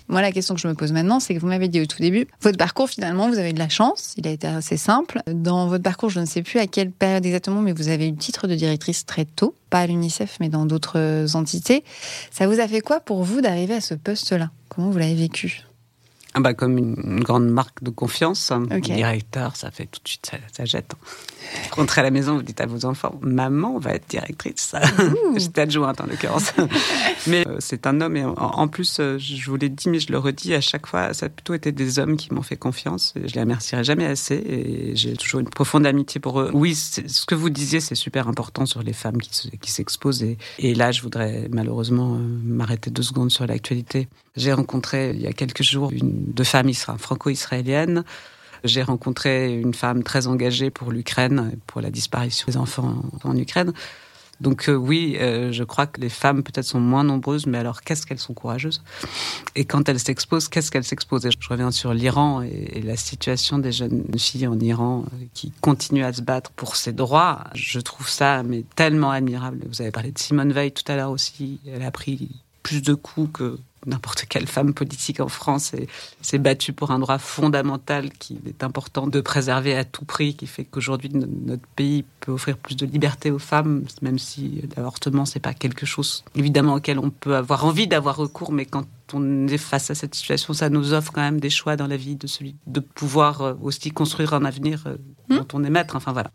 [0.08, 1.98] Moi, la question que je me pose maintenant, c'est que vous m'avez dit au tout
[2.00, 4.14] début, votre parcours, finalement, vous avez de la chance.
[4.16, 5.20] Il a été assez simple.
[5.26, 8.10] Dans votre parcours, je ne sais plus à quelle période exactement, mais vous avez eu
[8.10, 11.84] le titre de directrice très tôt, pas à l'UNICEF, mais dans d'autres entités.
[12.30, 14.50] Ça vous a fait quoi pour vous d'arriver à ce poste-là?
[14.68, 15.64] Comment vous l'avez vécu?
[16.34, 18.52] Ah bah, comme une, grande marque de confiance.
[18.80, 20.94] Directeur, ça fait tout de suite, ça, jette.
[21.72, 24.74] Rentrez à la maison, vous dites à vos enfants, maman va être directrice.
[25.36, 26.52] J'étais adjointe en l'occurrence.
[27.26, 30.12] mais euh, c'est un homme et en, plus, euh, je vous l'ai dit, mais je
[30.12, 33.14] le redis à chaque fois, ça a plutôt été des hommes qui m'ont fait confiance.
[33.16, 36.50] Et je les remercierai jamais assez et j'ai toujours une profonde amitié pour eux.
[36.52, 40.22] Oui, ce que vous disiez, c'est super important sur les femmes qui s'exposent.
[40.22, 44.08] et, et, là, je voudrais malheureusement euh, m'arrêter deux secondes sur l'actualité.
[44.36, 48.04] J'ai rencontré il y a quelques jours une, deux femmes franco-israéliennes.
[48.64, 53.72] J'ai rencontré une femme très engagée pour l'Ukraine, pour la disparition des enfants en Ukraine.
[54.40, 57.82] Donc euh, oui, euh, je crois que les femmes peut-être sont moins nombreuses, mais alors
[57.82, 58.82] qu'est-ce qu'elles sont courageuses?
[59.54, 61.28] Et quand elles s'exposent, qu'est-ce qu'elles s'exposent?
[61.28, 66.04] Je reviens sur l'Iran et, la situation des jeunes filles en Iran euh, qui continuent
[66.04, 67.44] à se battre pour ces droits.
[67.54, 69.58] Je trouve ça mais tellement admirable.
[69.68, 71.60] Vous avez parlé de Simone Veil tout à l'heure aussi.
[71.66, 72.30] Elle a pris
[72.62, 75.72] plus de coups que n'importe quelle femme politique en France
[76.20, 80.46] s'est battue pour un droit fondamental qui est important de préserver à tout prix, qui
[80.46, 85.40] fait qu'aujourd'hui notre pays peut offrir plus de liberté aux femmes, même si l'avortement c'est
[85.40, 89.58] pas quelque chose évidemment auquel on peut avoir envie d'avoir recours, mais quand on est
[89.58, 92.26] face à cette situation, ça nous offre quand même des choix dans la vie, de
[92.26, 94.96] celui de pouvoir euh, aussi construire un avenir euh,
[95.28, 95.36] mmh.
[95.36, 95.96] dont on est maître.
[95.96, 96.30] Enfin voilà.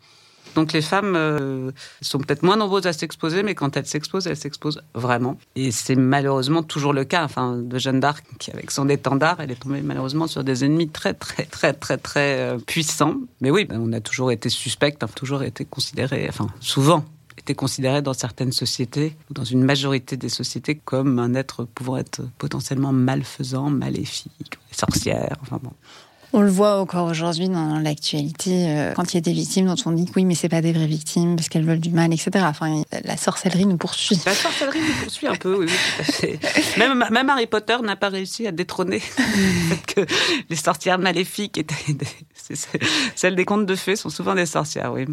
[0.55, 4.37] Donc les femmes euh, sont peut-être moins nombreuses à s'exposer, mais quand elles s'exposent, elles
[4.37, 5.37] s'exposent vraiment.
[5.55, 7.23] Et c'est malheureusement toujours le cas.
[7.23, 10.89] Enfin, de Jeanne d'Arc, qui avec son étendard, elle est tombée malheureusement sur des ennemis
[10.89, 13.15] très, très, très, très, très euh, puissants.
[13.41, 17.05] Mais oui, on a toujours été suspecte, toujours été considéré, enfin souvent
[17.37, 22.21] été considéré dans certaines sociétés, dans une majorité des sociétés, comme un être pouvant être
[22.37, 25.37] potentiellement malfaisant, maléfique, sorcière.
[25.41, 25.71] Enfin bon.
[26.31, 29.75] On le voit encore aujourd'hui dans l'actualité, euh, quand il y a des victimes dont
[29.85, 32.13] on dit que oui, mais c'est pas des vraies victimes parce qu'elles veulent du mal,
[32.13, 32.45] etc.
[32.47, 34.19] Enfin, la sorcellerie nous poursuit.
[34.25, 36.39] La sorcellerie nous poursuit un peu, oui, tout à fait.
[36.77, 39.01] Même, même Harry Potter n'a pas réussi à détrôner
[39.87, 40.05] que
[40.49, 41.75] les sorcières maléfiques étaient.
[43.15, 45.07] celles des contes de fées sont souvent des sorcières, oui.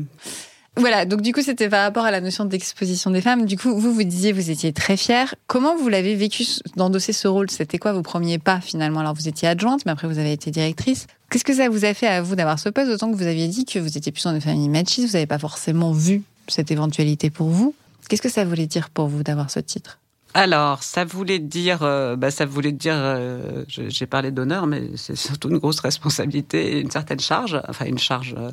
[0.79, 3.47] Voilà, donc du coup, c'était par rapport à la notion d'exposition des femmes.
[3.47, 5.35] Du coup, vous, vous disiez, vous étiez très fière.
[5.47, 6.45] Comment vous l'avez vécu
[6.77, 7.51] d'endosser ce rôle?
[7.51, 9.01] C'était quoi vos premiers pas finalement?
[9.01, 11.07] Alors, vous étiez adjointe, mais après, vous avez été directrice.
[11.31, 12.91] Qu'est-ce que ça vous a fait à vous d'avoir ce poste?
[12.91, 15.27] D'autant que vous aviez dit que vous étiez plus dans une famille machiste, vous n'avez
[15.27, 17.75] pas forcément vu cette éventualité pour vous.
[18.09, 19.99] Qu'est-ce que ça voulait dire pour vous d'avoir ce titre?
[20.37, 25.17] Alors, ça voulait dire, euh, bah, ça voulait dire, euh, j'ai parlé d'honneur, mais c'est
[25.17, 28.35] surtout une grosse responsabilité et une certaine charge, enfin une charge.
[28.37, 28.51] Euh,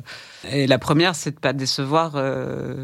[0.50, 2.12] et la première, c'est de pas décevoir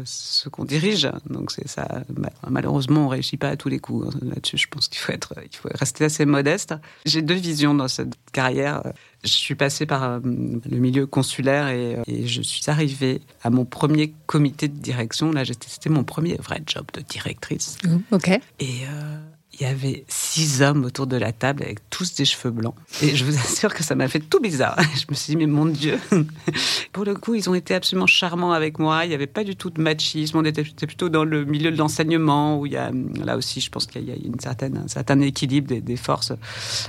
[0.05, 1.09] ce qu'on dirige.
[1.27, 2.03] Donc c'est ça.
[2.47, 4.59] Malheureusement, on réussit pas à tous les coups hein, là-dessus.
[4.59, 6.75] Je pense qu'il faut être, il faut rester assez modeste.
[7.05, 8.83] J'ai deux visions dans cette carrière.
[9.23, 14.13] Je suis passée par le milieu consulaire et, et, je suis arrivée à mon premier
[14.25, 15.31] comité de direction.
[15.31, 17.77] Là, c'était mon premier vrai job de directrice.
[17.83, 18.29] Mmh, ok.
[18.29, 18.41] Et
[18.87, 19.19] euh,
[19.61, 22.73] il y avait six hommes autour de la table avec tous des cheveux blancs.
[23.03, 24.75] Et je vous assure que ça m'a fait tout bizarre.
[24.95, 25.99] Je me suis dit, mais mon Dieu.
[26.91, 29.05] Pour le coup, ils ont été absolument charmants avec moi.
[29.05, 30.39] Il n'y avait pas du tout de machisme.
[30.39, 32.89] On était plutôt dans le milieu de l'enseignement où il y a,
[33.23, 36.33] là aussi, je pense qu'il y a une certaine, un certain équilibre des, forces.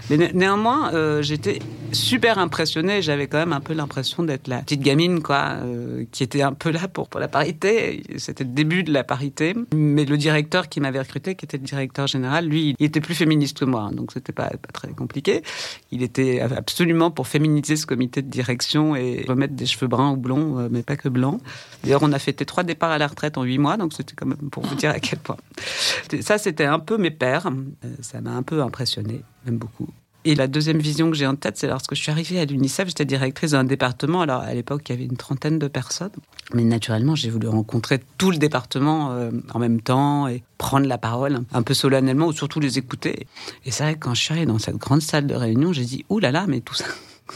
[0.09, 1.59] Mais néanmoins, euh, j'étais
[1.93, 3.03] super impressionnée.
[3.03, 6.55] J'avais quand même un peu l'impression d'être la petite gamine, quoi, euh, qui était un
[6.55, 8.03] peu là pour, pour la parité.
[8.17, 9.55] C'était le début de la parité.
[9.75, 13.14] Mais le directeur qui m'avait recruté, qui était le directeur général, lui, il était plus
[13.14, 15.42] féministe que moi, donc c'était pas, pas très compliqué.
[15.90, 20.16] Il était absolument pour féminiser ce comité de direction et remettre des cheveux bruns ou
[20.16, 21.40] blonds, euh, mais pas que blancs.
[21.83, 24.27] D'ailleurs, on a fêté trois départs à la retraite en huit mois, donc c'était quand
[24.27, 25.37] même pour vous dire à quel point.
[26.20, 27.46] Ça, c'était un peu mes pères.
[27.46, 29.88] Euh, ça m'a un peu impressionné, même beaucoup.
[30.25, 32.89] Et la deuxième vision que j'ai en tête, c'est lorsque je suis arrivée à l'UNICEF,
[32.89, 34.21] j'étais directrice d'un département.
[34.21, 36.13] Alors à l'époque, il y avait une trentaine de personnes.
[36.55, 40.99] Mais naturellement, j'ai voulu rencontrer tout le département euh, en même temps et prendre la
[40.99, 43.27] parole un peu solennellement ou surtout les écouter.
[43.65, 45.85] Et c'est vrai que quand je suis arrivée dans cette grande salle de réunion, j'ai
[45.85, 46.85] dit, ouh là là, mais tout ça,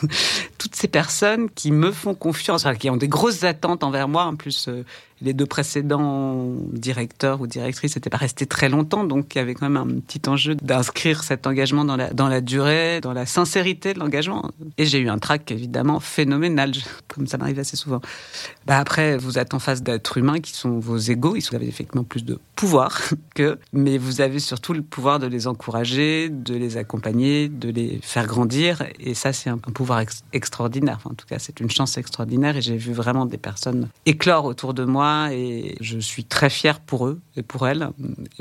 [0.58, 4.24] toutes ces personnes qui me font confiance, qui ont des grosses attentes envers moi.
[4.24, 4.84] En plus, euh,
[5.20, 9.54] les deux précédents directeurs ou directrices n'étaient pas restés très longtemps, donc il y avait
[9.54, 13.26] quand même un petit enjeu d'inscrire cet engagement dans la, dans la durée, dans la
[13.26, 14.50] sincérité de l'engagement.
[14.78, 16.72] Et j'ai eu un trac évidemment phénoménal,
[17.08, 18.00] comme ça m'arrive assez souvent.
[18.66, 22.04] Bah après, vous êtes en face d'êtres humains qui sont vos égaux, ils ont effectivement
[22.04, 23.00] plus de pouvoir
[23.34, 28.00] que, mais vous avez surtout le pouvoir de les encourager, de les accompagner, de les
[28.02, 30.02] faire grandir, et ça c'est un, pouvoir
[30.32, 30.98] extraordinaire.
[31.04, 34.74] En tout cas, c'est une chance extraordinaire, et j'ai vu vraiment des personnes éclore autour
[34.74, 37.88] de moi et je suis très fière pour eux et pour elles,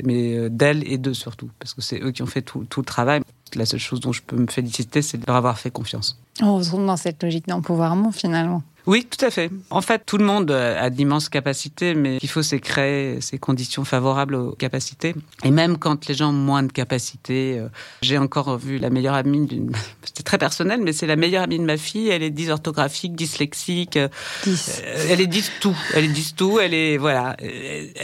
[0.02, 2.80] mais euh, d'elles et d'eux surtout, parce que c'est eux qui ont fait tout, tout
[2.80, 3.22] le travail.
[3.54, 6.18] La seule chose dont je peux me féliciter, c'est de leur avoir fait confiance.
[6.42, 8.62] On se retrouve dans cette logique d'empouvoirment finalement.
[8.86, 9.50] Oui, tout à fait.
[9.70, 13.84] En fait, tout le monde a d'immenses capacités, mais il faut c'est créer ces conditions
[13.84, 15.14] favorables aux capacités.
[15.42, 17.68] Et même quand les gens ont moins de capacités, euh,
[18.00, 19.72] j'ai encore vu la meilleure amie d'une...
[20.04, 22.08] C'était très personnel, mais c'est la meilleure amie de ma fille.
[22.08, 23.96] Elle est dysorthographique, dyslexique.
[23.96, 24.08] Euh,
[25.08, 25.76] elle est dys tout.
[25.94, 26.60] Elle est dys tout.
[26.60, 26.96] Elle est...
[26.96, 27.36] Voilà.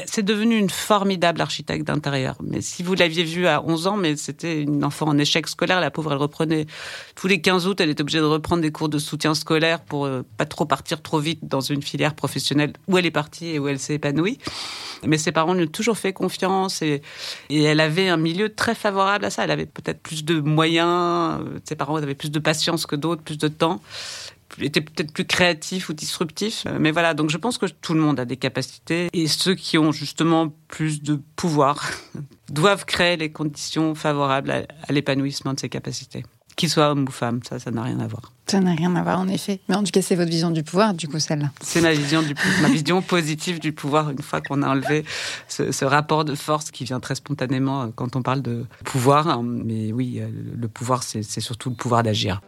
[0.07, 2.37] C'est devenu une formidable architecte d'intérieur.
[2.42, 5.81] Mais si vous l'aviez vue à 11 ans, mais c'était une enfant en échec scolaire,
[5.81, 6.66] la pauvre, elle reprenait...
[7.14, 10.07] Tous les 15 août, elle était obligée de reprendre des cours de soutien scolaire pour
[10.07, 13.59] euh, pas trop partir trop vite dans une filière professionnelle où elle est partie et
[13.59, 14.39] où elle s'est épanouie.
[15.07, 17.03] Mais ses parents lui ont toujours fait confiance et,
[17.51, 19.45] elle avait un milieu très favorable à ça.
[19.45, 23.37] Elle avait peut-être plus de moyens, ses parents avaient plus de patience que d'autres, plus
[23.37, 23.83] de temps
[24.61, 26.65] était peut-être plus créatif ou disruptif.
[26.81, 29.77] Mais voilà, donc je pense que tout le monde a des capacités et ceux qui
[29.77, 31.91] ont justement plus de pouvoir
[32.51, 36.23] doivent créer les conditions favorables à l'épanouissement de ces capacités.
[36.57, 38.33] Qu'il soit homme ou femme, ça, ça n'a rien à voir.
[38.47, 39.61] Ça n'a rien à voir, en effet.
[39.69, 41.51] Mais en tout cas, c'est votre vision du pouvoir, du coup, celle-là.
[41.61, 45.05] C'est ma vision, du, ma vision positive du pouvoir, une fois qu'on a enlevé
[45.49, 49.43] ce, ce, rapport de force qui vient très spontanément euh, quand on parle de pouvoir.
[49.43, 52.41] Mais oui, euh, le pouvoir, c'est surtout le pouvoir d'agir.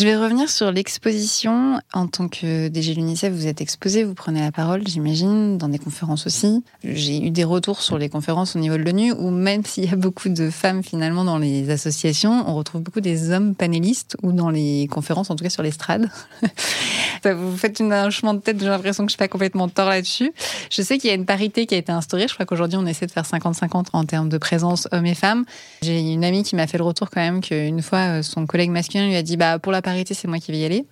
[0.00, 1.78] Je vais revenir sur l'exposition.
[1.92, 5.78] En tant que DG l'UNICEF, vous êtes exposé, vous prenez la parole, j'imagine, dans des
[5.78, 6.64] conférences aussi.
[6.82, 9.92] J'ai eu des retours sur les conférences au niveau de l'ONU, où même s'il y
[9.92, 14.32] a beaucoup de femmes finalement dans les associations, on retrouve beaucoup des hommes panélistes, ou
[14.32, 16.08] dans les conférences, en tout cas sur l'estrade.
[17.24, 20.32] vous faites un chemin de tête, j'ai l'impression que je suis pas complètement tort là-dessus.
[20.70, 22.26] Je sais qu'il y a une parité qui a été instaurée.
[22.26, 25.44] Je crois qu'aujourd'hui, on essaie de faire 50-50 en termes de présence hommes et femmes.
[25.82, 29.06] J'ai une amie qui m'a fait le retour quand même qu'une fois, son collègue masculin
[29.06, 30.84] lui a dit, bah, pour la parité, c'est moi qui vais y aller.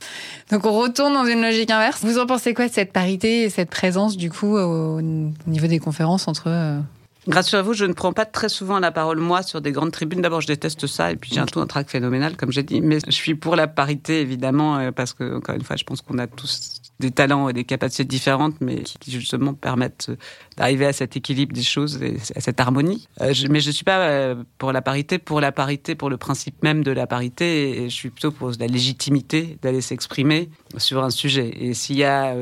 [0.51, 2.05] Donc on retourne dans une logique inverse.
[2.05, 5.79] Vous en pensez quoi de cette parité et cette présence du coup au niveau des
[5.79, 6.83] conférences entre
[7.29, 9.73] euh, Grâce à vous, je ne prends pas très souvent la parole, moi, sur des
[9.73, 10.23] grandes tribunes.
[10.23, 12.81] D'abord, je déteste ça, et puis j'ai un tout un trac phénoménal, comme j'ai dit.
[12.81, 16.01] Mais je suis pour la parité, évidemment, euh, parce que, encore une fois, je pense
[16.03, 20.11] qu'on a tous des talents et des capacités différentes, mais qui justement permettent
[20.57, 23.07] d'arriver à cet équilibre des choses et à cette harmonie.
[23.21, 26.17] Euh, mais je ne suis pas euh, pour la parité, pour la parité, pour le
[26.17, 31.05] principe même de la parité, et je suis plutôt pour la légitimité d'aller s'exprimer sur
[31.05, 31.53] un sujet.
[31.61, 32.35] Et s'il y a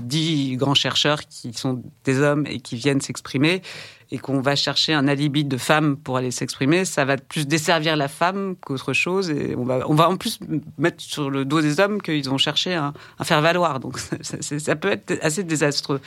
[0.00, 3.62] dix grands chercheurs qui sont des hommes et qui viennent s'exprimer,
[4.10, 7.96] et qu'on va chercher un alibi de femme pour aller s'exprimer, ça va plus desservir
[7.96, 9.30] la femme qu'autre chose.
[9.30, 10.38] Et on va, en plus
[10.78, 12.92] mettre sur le dos des hommes qu'ils ont cherché à,
[13.24, 13.80] faire valoir.
[13.80, 16.00] Donc ça, peut être assez désastreux.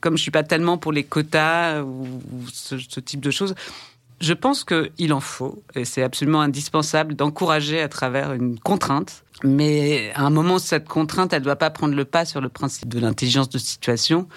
[0.00, 2.06] Comme je suis pas tellement pour les quotas ou,
[2.52, 3.54] ce type de choses,
[4.22, 9.24] je pense qu'il en faut, et c'est absolument indispensable d'encourager à travers une contrainte.
[9.42, 12.48] Mais à un moment, cette contrainte, elle ne doit pas prendre le pas sur le
[12.48, 14.28] principe de l'intelligence de situation.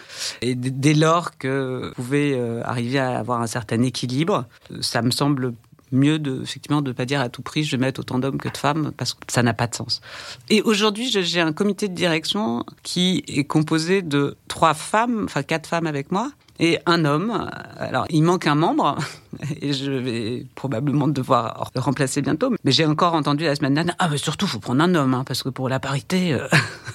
[0.41, 4.45] Et dès lors que vous pouvez euh, arriver à avoir un certain équilibre,
[4.81, 5.53] ça me semble
[5.95, 8.49] mieux de effectivement de pas dire à tout prix je vais mettre autant d'hommes que
[8.49, 10.01] de femmes parce que ça n'a pas de sens.
[10.49, 15.67] Et aujourd'hui, j'ai un comité de direction qui est composé de trois femmes, enfin quatre
[15.67, 17.49] femmes avec moi, et un homme.
[17.77, 18.97] Alors, il manque un membre
[19.61, 22.53] et je vais probablement devoir le remplacer bientôt.
[22.63, 25.23] Mais j'ai encore entendu la semaine dernière, ah, mais surtout, faut prendre un homme, hein,
[25.25, 26.33] parce que pour la parité.
[26.33, 26.47] Euh,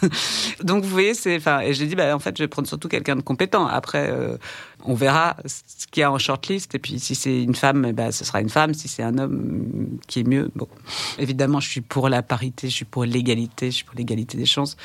[0.64, 2.88] Donc, vous voyez, c'est, enfin, et j'ai dit, bah, en fait, je vais prendre surtout
[2.88, 3.66] quelqu'un de compétent.
[3.66, 4.36] Après, euh,
[4.84, 6.74] on verra ce qu'il y a en shortlist.
[6.74, 8.74] Et puis, si c'est une femme, bah, ce sera une femme.
[8.74, 10.50] Si c'est un homme, qui est mieux.
[10.54, 10.68] Bon,
[11.18, 14.46] évidemment, je suis pour la parité, je suis pour l'égalité, je suis pour l'égalité des
[14.46, 14.76] chances.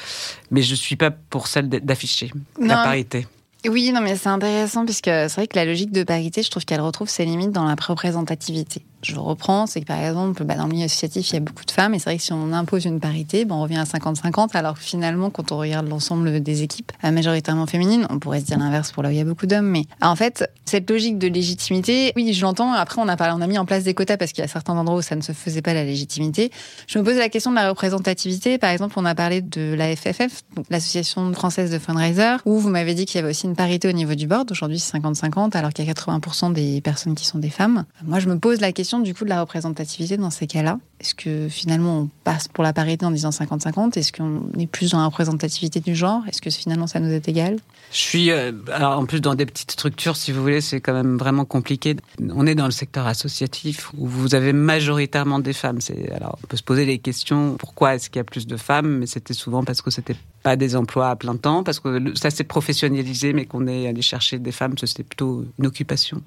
[0.51, 3.27] Mais je suis pas pour celle d'afficher la parité.
[3.67, 6.65] Oui, non, mais c'est intéressant puisque c'est vrai que la logique de parité, je trouve
[6.65, 10.65] qu'elle retrouve ses limites dans la représentativité je reprends, c'est que par exemple, bah, dans
[10.65, 12.52] le milieu associatif, il y a beaucoup de femmes, et c'est vrai que si on
[12.54, 16.63] impose une parité, on revient à 50-50, alors que finalement, quand on regarde l'ensemble des
[16.63, 19.26] équipes euh, majoritairement féminines, on pourrait se dire l'inverse pour là où il y a
[19.26, 23.15] beaucoup d'hommes, mais en fait, cette logique de légitimité, oui, je l'entends, après on a,
[23.15, 25.02] parlé, on a mis en place des quotas parce qu'il y a certains endroits où
[25.02, 26.52] ça ne se faisait pas la légitimité.
[26.88, 29.96] Je me pose la question de la représentativité, par exemple, on a parlé de la
[29.96, 33.88] FFF, l'Association française de fundraisers, où vous m'avez dit qu'il y avait aussi une parité
[33.88, 37.26] au niveau du board, aujourd'hui c'est 50-50, alors qu'il y a 80% des personnes qui
[37.26, 37.86] sont des femmes.
[38.04, 41.13] Moi, je me pose la question du coup de la représentativité dans ces cas-là Est-ce
[41.13, 44.98] que finalement on passe pour la parité en disant 50-50 Est-ce qu'on est plus dans
[44.98, 46.24] la représentativité du genre?
[46.28, 47.58] Est-ce que finalement ça nous est égal?
[47.91, 50.94] Je suis, euh, alors en plus dans des petites structures, si vous voulez, c'est quand
[50.94, 51.96] même vraiment compliqué.
[52.34, 55.78] On est dans le secteur associatif où vous avez majoritairement des femmes.
[56.15, 58.98] Alors on peut se poser les questions pourquoi est-ce qu'il y a plus de femmes?
[58.98, 60.15] Mais c'était souvent parce que c'était
[60.46, 64.04] pas des emplois à plein temps, parce que ça s'est professionnalisé, mais qu'on est allé
[64.04, 66.22] chercher des femmes, c'était plutôt une occupation,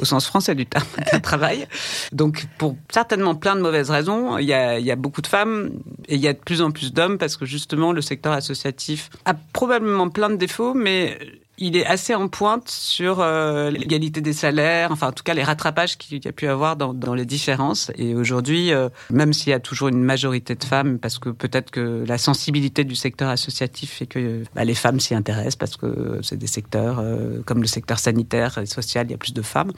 [0.00, 1.66] au sens français du terme, un travail.
[2.12, 4.01] Donc, pour certainement plein de mauvaises raisons,
[4.38, 5.70] il y a, il y a beaucoup de femmes
[6.08, 9.10] et il y a de plus en plus d'hommes, parce que justement, le secteur associatif
[9.24, 11.18] a probablement plein de défauts, mais
[11.62, 15.44] il est assez en pointe sur euh, l'égalité des salaires, enfin en tout cas les
[15.44, 17.92] rattrapages qu'il y a pu avoir dans, les différences.
[17.96, 21.70] Et aujourd'hui, euh, même s'il y a toujours une majorité de femmes, parce que peut-être
[21.70, 26.18] que la sensibilité du secteur associatif fait que bah, les femmes s'y intéressent, parce que
[26.22, 29.42] c'est des secteurs euh, comme le secteur sanitaire et social, il y a plus de
[29.42, 29.70] femmes.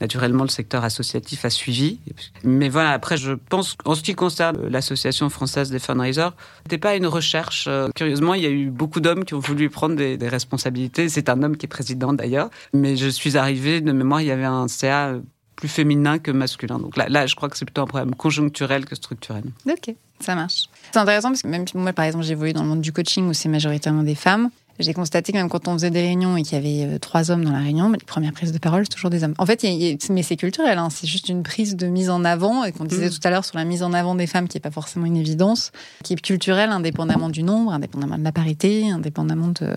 [0.00, 1.98] Naturellement, le secteur associatif a suivi.
[2.44, 6.30] Mais voilà, après, je pense en ce qui concerne l'association française des fundraisers,
[6.62, 7.68] c'était pas une recherche.
[7.94, 11.56] curieusement, il y a eu beaucoup d'hommes qui ont voulu prendre des, responsabilités un homme
[11.56, 12.50] qui est président d'ailleurs.
[12.72, 15.14] Mais je suis arrivée, de mémoire, il y avait un CA
[15.56, 16.78] plus féminin que masculin.
[16.78, 19.44] Donc là, là je crois que c'est plutôt un problème conjoncturel que structurel.
[19.68, 20.64] Ok, ça marche.
[20.92, 23.26] C'est intéressant parce que même moi, par exemple, j'ai évolué dans le monde du coaching
[23.26, 24.50] où c'est majoritairement des femmes.
[24.78, 27.30] J'ai constaté que même quand on faisait des réunions et qu'il y avait euh, trois
[27.30, 29.34] hommes dans la réunion, les premières prises de parole, c'est toujours des hommes.
[29.38, 29.64] En fait,
[30.10, 33.06] mais c'est culturel, hein, c'est juste une prise de mise en avant, et qu'on disait
[33.06, 33.10] mm.
[33.10, 35.16] tout à l'heure sur la mise en avant des femmes, qui n'est pas forcément une
[35.16, 35.72] évidence,
[36.04, 39.76] qui est culturelle, indépendamment du nombre, indépendamment de la parité, indépendamment de...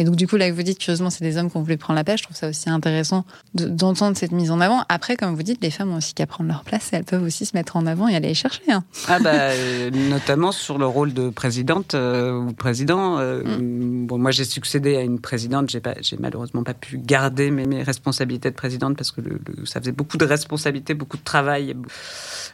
[0.00, 1.98] Et donc, du coup, là, vous dites, curieusement, c'est des hommes qui ont voulu prendre
[1.98, 2.20] la pêche.
[2.20, 4.82] Je trouve ça aussi intéressant d'entendre cette mise en avant.
[4.88, 7.22] Après, comme vous dites, les femmes ont aussi qu'à prendre leur place et elles peuvent
[7.22, 8.62] aussi se mettre en avant et aller les chercher.
[8.70, 8.82] Hein.
[9.08, 13.18] Ah bah, euh, notamment sur le rôle de présidente euh, ou président.
[13.18, 14.06] Mm.
[14.06, 15.68] Bon, moi, j'ai succédé à une présidente.
[15.68, 19.38] J'ai pas, j'ai malheureusement pas pu garder mes, mes responsabilités de présidente parce que le,
[19.66, 21.76] ça faisait beaucoup de responsabilités, beaucoup de travail.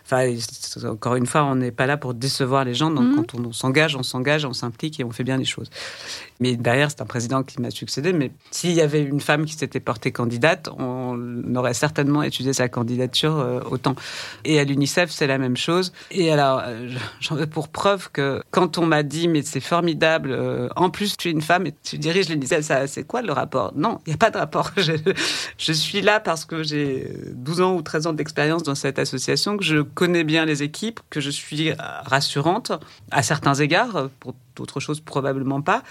[0.08, 0.32] Enfin,
[0.88, 2.90] encore une fois, on n'est pas là pour décevoir les gens.
[2.90, 3.16] Donc, mm.
[3.16, 5.68] quand on, s'engage, on s'engage, on s'implique et on fait bien les choses.
[6.38, 8.12] Mais derrière, c'est un président qui m'a succédé.
[8.12, 12.68] Mais s'il y avait une femme qui s'était portée candidate, on aurait certainement étudié sa
[12.68, 13.96] candidature euh, autant.
[14.44, 15.92] Et à l'UNICEF, c'est la même chose.
[16.12, 16.88] Et alors, euh,
[17.20, 21.16] j'en veux pour preuve que quand on m'a dit, mais c'est formidable, euh, en plus
[21.16, 23.72] tu es une femme et tu diriges l'UNICEF, ça, c'est quoi le rapport?
[23.74, 24.70] Non, il n'y a pas de rapport.
[24.76, 24.92] Je,
[25.58, 29.56] je, suis là parce que j'ai 12 ans ou 13 ans d'expérience dans cette association,
[29.56, 32.70] que je connais bien les équipes, que je suis rassurante
[33.10, 35.82] à certains égards, pour d'autres choses probablement pas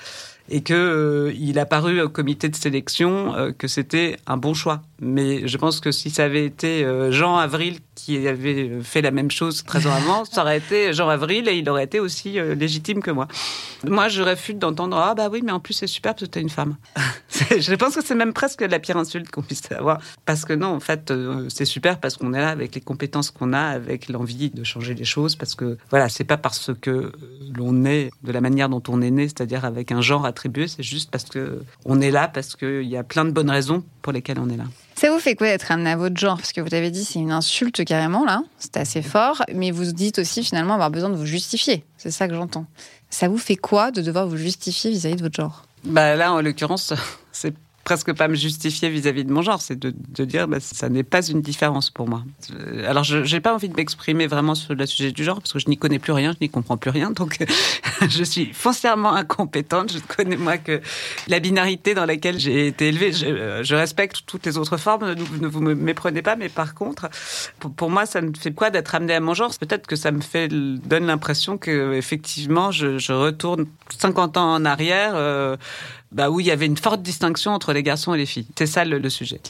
[0.49, 4.53] et que euh, il a paru au comité de sélection euh, que c'était un bon
[4.53, 4.81] choix.
[5.01, 9.11] Mais je pense que si ça avait été euh, Jean Avril qui avait fait la
[9.11, 12.33] même chose 13 ans avant, ça aurait été Jean Avril et il aurait été aussi
[12.55, 13.27] légitime que moi.
[13.87, 16.49] Moi, je réfute d'entendre ah bah oui, mais en plus c'est super parce que une
[16.49, 16.75] femme.
[17.39, 20.67] je pense que c'est même presque la pire insulte qu'on puisse avoir parce que non,
[20.67, 21.11] en fait,
[21.49, 24.93] c'est super parce qu'on est là avec les compétences qu'on a, avec l'envie de changer
[24.93, 27.13] les choses parce que voilà, c'est pas parce que
[27.55, 30.83] l'on est de la manière dont on est né, c'est-à-dire avec un genre attribué, c'est
[30.83, 34.13] juste parce que on est là, parce qu'il y a plein de bonnes raisons pour
[34.13, 34.65] lesquelles on est là.
[34.95, 36.37] Ça vous fait quoi d'être amené à votre genre?
[36.37, 39.91] Parce que vous avez dit c'est une insulte carrément là, c'est assez fort, mais vous
[39.91, 41.83] dites aussi finalement avoir besoin de vous justifier.
[41.97, 42.65] C'est ça que j'entends.
[43.09, 45.65] Ça vous fait quoi de devoir vous justifier vis-à-vis de votre genre?
[45.83, 46.93] Bah là, en l'occurrence,
[47.31, 47.53] c'est
[47.85, 51.25] presque pas me justifier vis-à-vis de mon genre, c'est de, dire bah, ça n'est pas
[51.25, 52.23] une différence pour moi.
[52.51, 55.53] Euh, alors je n'ai pas envie de m'exprimer vraiment sur le sujet du genre parce
[55.53, 57.37] que je n'y connais plus rien, je n'y comprends plus rien, donc
[58.09, 59.91] je suis foncièrement incompétente.
[59.91, 60.81] Je ne connais moi que
[61.27, 63.13] la binarité dans laquelle j'ai été élevée.
[63.13, 67.09] Je, euh, respecte toutes les autres formes, ne, ne vous méprenez pas, mais par contre,
[67.59, 69.51] pour, moi, ça me fait quoi d'être amené à mon genre?
[69.59, 73.67] Peut-être que ça me fait donne l'impression que effectivement, je, je, retourne
[73.99, 75.13] 50 ans en arrière.
[75.15, 75.55] Euh,
[76.15, 78.47] bah, où il y avait une forte distinction entre les garçons et les filles.
[78.57, 79.41] C'est ça le, sujet.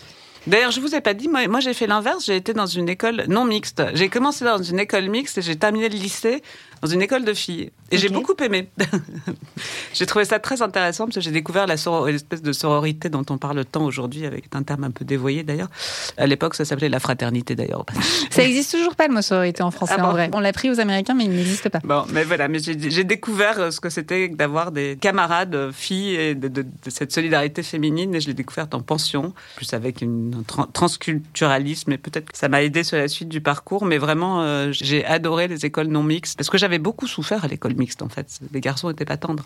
[0.48, 2.26] D'ailleurs, je vous ai pas dit, moi, moi j'ai fait l'inverse.
[2.26, 3.84] J'ai été dans une école non mixte.
[3.94, 6.42] J'ai commencé dans une école mixte et j'ai terminé le lycée
[6.82, 7.72] dans une école de filles.
[7.92, 7.98] Et okay.
[7.98, 8.70] j'ai beaucoup aimé.
[9.94, 11.76] j'ai trouvé ça très intéressant parce que j'ai découvert la
[12.08, 15.70] l'espèce de sororité dont on parle tant aujourd'hui, avec un terme un peu dévoyé d'ailleurs.
[16.18, 17.86] À l'époque, ça s'appelait la fraternité d'ailleurs.
[18.32, 20.30] ça existe toujours pas le mot sororité en français ah bon en vrai.
[20.34, 21.80] On l'a pris aux Américains, mais il n'existe pas.
[21.84, 26.48] Bon, mais voilà, mais j'ai découvert ce que c'était d'avoir des camarades filles et de,
[26.48, 30.68] de, de, cette solidarité féminine et je l'ai découverte en pension, plus avec une, un
[30.74, 34.70] transculturalisme et peut-être que ça m'a aidé sur la suite du parcours, mais vraiment euh,
[34.72, 38.10] j'ai adoré les écoles non mixtes parce que j'avais beaucoup souffert à l'école mixte en
[38.10, 38.28] fait.
[38.52, 39.46] Les garçons n'étaient pas tendres.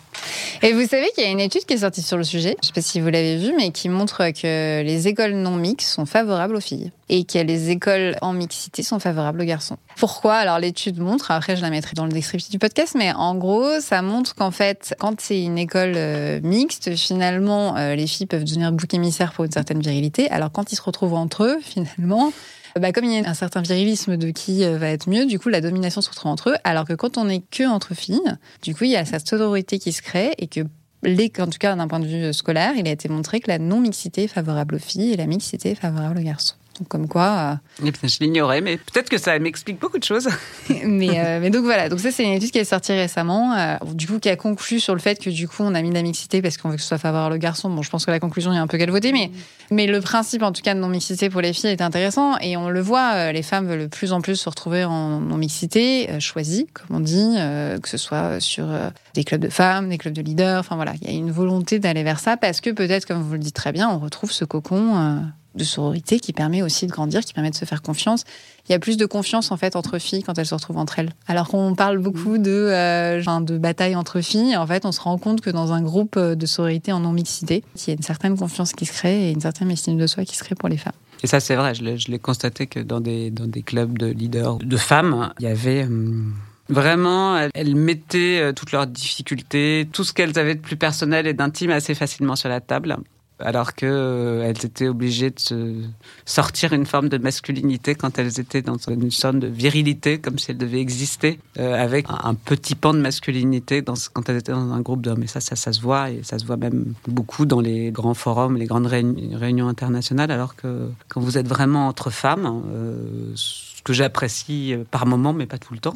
[0.61, 2.67] Et vous savez qu'il y a une étude qui est sortie sur le sujet, je
[2.67, 5.89] ne sais pas si vous l'avez vu, mais qui montre que les écoles non mixtes
[5.89, 9.77] sont favorables aux filles et que les écoles en mixité sont favorables aux garçons.
[9.97, 10.35] Pourquoi?
[10.35, 13.81] Alors l'étude montre, après je la mettrai dans le descriptif du podcast, mais en gros
[13.81, 18.45] ça montre qu'en fait quand c'est une école euh, mixte, finalement euh, les filles peuvent
[18.45, 22.31] devenir bouc émissaire pour une certaine virilité, alors quand ils se retrouvent entre eux, finalement,
[22.79, 25.39] bah, comme il y a un certain virilisme de qui euh, va être mieux, du
[25.39, 26.55] coup, la domination se retrouve entre eux.
[26.63, 28.21] Alors que quand on est que entre filles,
[28.63, 30.61] du coup, il y a cette sororité qui se crée et que
[31.03, 33.59] les, en tout cas d'un point de vue scolaire, il a été montré que la
[33.59, 36.55] non-mixité est favorable aux filles et la mixité est favorable aux garçons.
[36.79, 37.59] Donc comme quoi.
[37.83, 37.91] Euh...
[38.03, 40.29] Je l'ignorais, mais peut-être que ça m'explique beaucoup de choses.
[40.85, 43.75] mais, euh, mais donc voilà, donc ça c'est une étude qui est sortie récemment, euh,
[43.93, 46.01] du coup qui a conclu sur le fait que du coup on a mis la
[46.01, 47.69] mixité parce qu'on veut que ce soit favorable aux garçons.
[47.69, 49.31] Bon, je pense que la conclusion a un peu voter, mais
[49.71, 52.57] mais le principe en tout cas de non mixité pour les filles est intéressant et
[52.57, 56.09] on le voit, les femmes veulent de plus en plus se retrouver en non mixité
[56.09, 57.35] euh, choisie, comme on dit,
[57.81, 58.67] que ce soit sur
[59.13, 60.59] des clubs de femmes, des clubs de leaders.
[60.59, 63.33] Enfin voilà, il y a une volonté d'aller vers ça parce que peut-être, comme vous
[63.33, 65.21] le dites très bien, on retrouve ce cocon
[65.55, 68.23] de sororité qui permet aussi de grandir, qui permet de se faire confiance.
[68.67, 70.99] Il y a plus de confiance en fait entre filles quand elles se retrouvent entre
[70.99, 71.11] elles.
[71.27, 75.41] Alors qu'on parle beaucoup de, euh, bataille entre filles, en fait, on se rend compte
[75.41, 78.85] que dans un groupe de sororité en non-mixité, il y a une certaine confiance qui
[78.85, 80.93] se crée et une certaine estime de soi qui se crée pour les femmes.
[81.23, 83.33] Et ça, c'est vrai, je l'ai constaté que dans des,
[83.65, 85.83] clubs de leaders de femmes, il y avait.
[85.83, 86.33] Hum
[86.71, 91.71] Vraiment, elles mettaient toutes leurs difficultés, tout ce qu'elles avaient de plus personnel et d'intime
[91.71, 92.97] assez facilement sur la table
[93.39, 95.83] alors que euh, étaient obligées de
[96.25, 100.51] sortir une forme de masculinité quand elles étaient dans une sorte de virilité, comme si
[100.51, 104.71] elles devaient exister euh, avec un petit pan de masculinité dans, quand elles étaient dans
[104.71, 105.23] un groupe d'hommes.
[105.23, 108.57] Et ça, ça, se voit et ça se voit même beaucoup dans les grands forums,
[108.57, 113.93] les grandes réunions internationales, alors que quand vous êtes vraiment entre femmes, euh, ce que
[113.93, 115.95] j'apprécie par moment, mais pas tout le temps,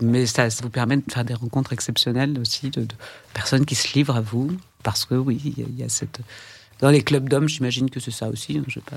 [0.00, 2.86] mais ça, vous permet de faire des rencontres exceptionnelles aussi de,
[3.32, 4.50] personnes qui se livrent à vous
[4.82, 6.20] parce que oui, il y, a cette
[6.80, 8.58] dans les clubs d'hommes, j'imagine que c'est ça aussi.
[8.58, 8.96] Hein, je sais pas.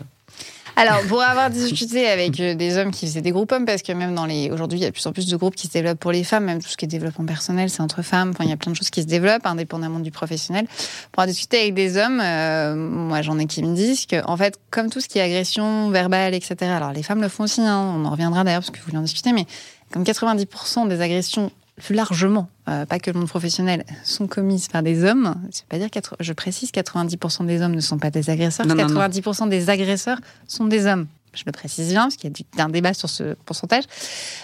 [0.80, 3.92] Alors, pour avoir discuté avec euh, des hommes qui faisaient des groupes hommes, parce que
[3.94, 4.16] même.
[4.54, 6.24] Aujourd'hui, il y a de plus en plus de groupes qui se développent pour les
[6.24, 8.32] femmes, même tout ce qui est développement personnel, c'est entre femmes.
[8.42, 10.68] Il y a plein de choses qui se développent, indépendamment du professionnel.
[11.12, 14.38] Pour avoir discuté avec des hommes, euh, moi, j'en ai qui me disent que, en
[14.38, 17.62] fait, comme tout ce qui est agression verbale, etc., alors les femmes le font aussi,
[17.62, 19.48] hein, on en reviendra d'ailleurs, parce que vous voulez en discuter, mais
[19.92, 24.84] comme 90% des agressions plus largement, euh, pas que le monde professionnel, sont commises par
[24.84, 25.36] des hommes.
[25.70, 28.66] Pas dire, je précise, 90% des hommes ne sont pas des agresseurs.
[28.66, 29.48] Non, 90% non, non.
[29.48, 31.08] des agresseurs sont des hommes.
[31.34, 33.84] Je le précise bien, parce qu'il y a un débat sur ce pourcentage.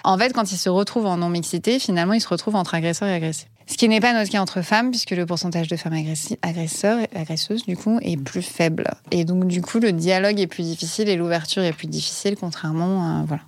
[0.04, 3.14] En fait, quand ils se retrouvent en non-mixité, finalement, ils se retrouvent entre agresseurs et
[3.14, 3.48] agressés.
[3.66, 6.06] Ce qui n'est pas notre cas entre femmes, puisque le pourcentage de femmes
[6.42, 8.92] agresseurs et agresseuses, du coup, est plus faible.
[9.10, 13.22] Et donc, du coup, le dialogue est plus difficile et l'ouverture est plus difficile, contrairement
[13.22, 13.24] à.
[13.26, 13.42] Voilà.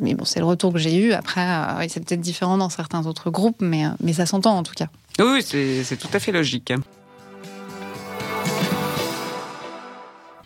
[0.00, 1.12] Mais bon, c'est le retour que j'ai eu.
[1.12, 4.62] Après, euh, c'est peut-être différent dans certains autres groupes, mais, euh, mais ça s'entend en
[4.62, 4.88] tout cas.
[5.18, 6.72] Oui, c'est tout à fait logique.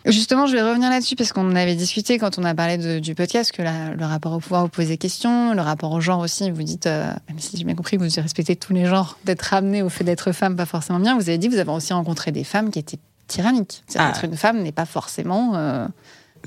[0.05, 3.15] Justement, je vais revenir là-dessus parce qu'on avait discuté quand on a parlé de, du
[3.15, 6.19] podcast que la, le rapport au pouvoir vous pose des questions, le rapport au genre
[6.19, 6.49] aussi.
[6.49, 9.41] Vous dites, euh, même si j'ai bien compris que vous respectez tous les genres, d'être
[9.41, 11.15] ramené au fait d'être femme, pas forcément bien.
[11.15, 13.83] Vous avez dit que vous avez aussi rencontré des femmes qui étaient tyranniques.
[13.87, 14.25] C'est-à-dire ah.
[14.25, 15.85] une femme n'est pas forcément euh,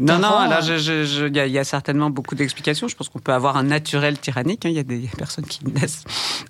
[0.00, 2.88] Non, non, alors il y, a certainement beaucoup d'explications.
[2.88, 4.64] Je pense qu'on peut avoir un naturel tyrannique.
[4.64, 4.70] Hein.
[4.70, 6.04] Il y a des personnes qui naissent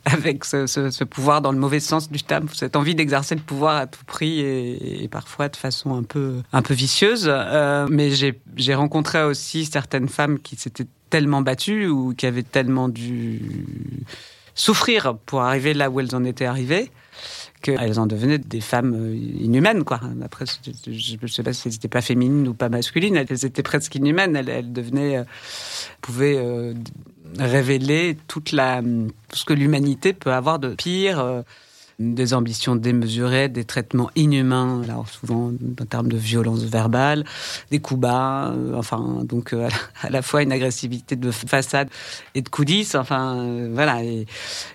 [0.05, 3.87] avec ce, pouvoir dans le mauvais sens du terme, cette envie d'exercer le pouvoir à
[3.87, 7.27] tout prix et, parfois de façon un peu, un peu vicieuse.
[7.29, 12.89] Euh, mais j'ai rencontré aussi certaines femmes qui s'étaient tellement battues ou qui avaient tellement
[12.89, 13.67] dû
[14.55, 16.91] souffrir pour arriver là où elles en étaient arrivées
[17.63, 20.01] qu'elles en devenaient des femmes euh, inhumaines, quoi.
[20.23, 20.45] Après,
[20.87, 23.95] je ne sais pas si elles n'étaient pas féminines ou pas masculines, elles étaient presque
[23.95, 24.37] inhumaines.
[24.37, 25.25] Elles, devenaient, euh,
[26.01, 26.75] pouvaient euh,
[27.39, 31.45] révéler toute la, tout ce que l'humanité peut avoir de pire
[32.15, 37.25] des ambitions démesurées, des traitements inhumains, alors souvent en termes de violence verbale,
[37.71, 39.69] des coups bas, euh, enfin donc euh,
[40.03, 41.89] à la fois une agressivité de façade
[42.35, 44.01] et de coulisses, enfin euh, voilà,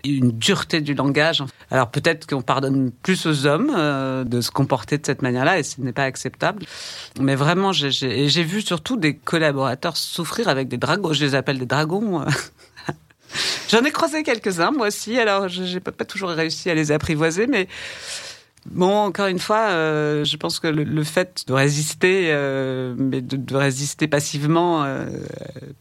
[0.03, 1.43] une dureté du langage.
[1.71, 3.71] Alors peut-être qu'on pardonne plus aux hommes
[4.25, 6.63] de se comporter de cette manière-là et ce n'est pas acceptable.
[7.19, 11.65] Mais vraiment, j'ai vu surtout des collaborateurs souffrir avec des dragons, je les appelle des
[11.65, 12.23] dragons.
[13.69, 15.19] J'en ai croisé quelques-uns, moi aussi.
[15.19, 17.67] Alors, je n'ai pas, toujours réussi à les apprivoiser, mais
[18.71, 23.55] Bon, encore une fois, euh, je pense que le, fait de résister, euh, mais de,
[23.55, 25.07] résister passivement, euh,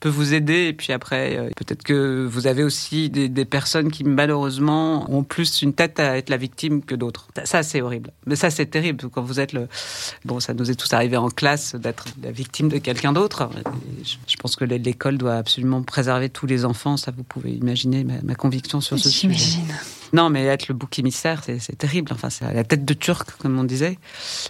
[0.01, 0.69] peut vous aider.
[0.69, 5.63] Et puis après, peut-être que vous avez aussi des, des, personnes qui malheureusement ont plus
[5.63, 7.29] une tête à être la victime que d'autres.
[7.45, 8.13] Ça, c'est horrible.
[8.27, 9.69] Mais ça, c'est terrible quand vous êtes le.
[10.25, 13.49] Bon, ça nous est tous arrivé en classe d'être la victime de quelqu'un d'autre.
[14.05, 16.97] Je, pense que l'école doit absolument préserver tous les enfants.
[16.97, 19.35] Ça, vous pouvez imaginer ma, ma conviction sur ce sujet.
[19.35, 19.75] J'imagine.
[20.13, 22.13] Non, mais être le bouc émissaire, c'est terrible.
[22.13, 23.99] Enfin, c'est la tête de Turc, comme on disait.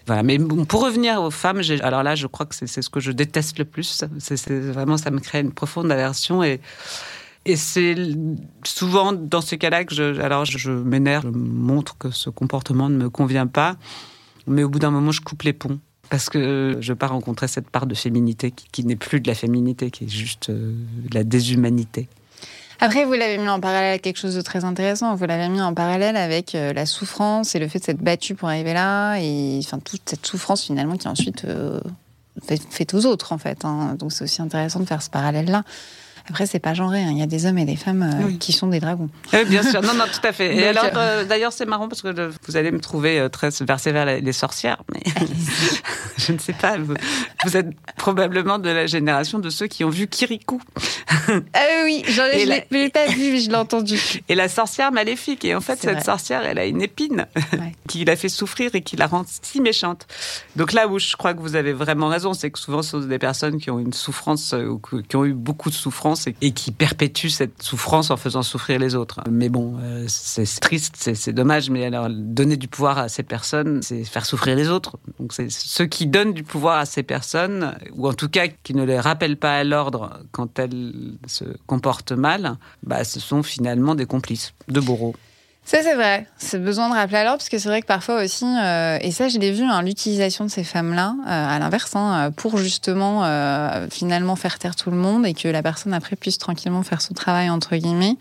[0.06, 0.22] Voilà.
[0.22, 3.58] Mais pour revenir aux femmes, alors là, je crois que c'est ce que je déteste
[3.58, 4.04] le plus.
[4.18, 6.60] C'est vraiment, ça me crée une profonde aversion et.
[7.48, 7.94] Et c'est
[8.64, 12.96] souvent dans ces cas-là que je, alors je m'énerve, je montre que ce comportement ne
[12.96, 13.76] me convient pas,
[14.48, 15.78] mais au bout d'un moment, je coupe les ponts
[16.10, 19.90] parce que je pas rencontrer cette part de féminité qui, n'est plus de la féminité,
[19.90, 20.74] qui est juste euh,
[21.12, 22.08] la déshumanité.
[22.80, 25.14] Après, vous l'avez mis en parallèle avec quelque chose de très intéressant.
[25.14, 28.34] Vous l'avez mis en parallèle avec euh, la souffrance et le fait de s'être battu
[28.34, 31.80] pour arriver là, et enfin toute cette souffrance finalement qui ensuite euh,
[32.70, 33.64] fait, aux autres en fait.
[33.64, 33.96] Hein.
[33.98, 35.62] Donc c'est aussi intéressant de faire ce parallèle-là.
[36.28, 37.02] Après, c'est pas genré.
[37.02, 37.10] Hein.
[37.12, 39.08] Il y a des hommes et des femmes euh, qui sont des dragons.
[39.32, 39.82] Oui, bien sûr.
[39.82, 40.56] Non, non, tout à fait.
[40.56, 40.86] Et alors,
[41.28, 45.02] d'ailleurs, c'est marrant parce que vous allez me trouver très versé vers les sorcières, mais
[46.18, 46.76] je ne sais pas.
[46.78, 50.60] Vous, êtes probablement de la génération de ceux qui ont vu Kirikou.
[51.54, 54.00] Ah oui, j'en ai, pas vu, mais je l'ai entendu.
[54.28, 55.44] Et la sorcière maléfique.
[55.44, 57.26] Et en fait, cette sorcière, elle a une épine
[57.88, 60.06] qui la fait souffrir et qui la rend si méchante.
[60.56, 63.00] Donc là où je crois que vous avez vraiment raison, c'est que souvent, ce sont
[63.00, 66.52] des personnes qui ont une souffrance euh, ou qui ont eu beaucoup de souffrance et,
[66.52, 69.20] qui perpétuent cette souffrance en faisant souffrir les autres.
[69.30, 73.82] Mais bon, euh, c'est triste, c'est dommage, mais alors donner du pouvoir à ces personnes,
[73.82, 74.98] c'est faire souffrir les autres.
[75.18, 78.84] Donc ceux qui donnent du pouvoir à ces personnes, ou en tout cas qui ne
[78.84, 84.06] les rappellent pas à l'ordre quand elles se comportent mal, bah, ce sont finalement des
[84.06, 85.14] complices de bourreaux.
[85.66, 86.28] Ça, c'est vrai.
[86.38, 89.26] C'est besoin de rappeler l'ordre, parce que c'est vrai que parfois aussi, euh, et ça,
[89.26, 93.88] je l'ai vu, hein, l'utilisation de ces femmes-là, euh, à l'inverse, hein, pour justement euh,
[93.90, 97.14] finalement faire taire tout le monde et que la personne après puisse tranquillement faire son
[97.14, 98.16] travail, entre guillemets.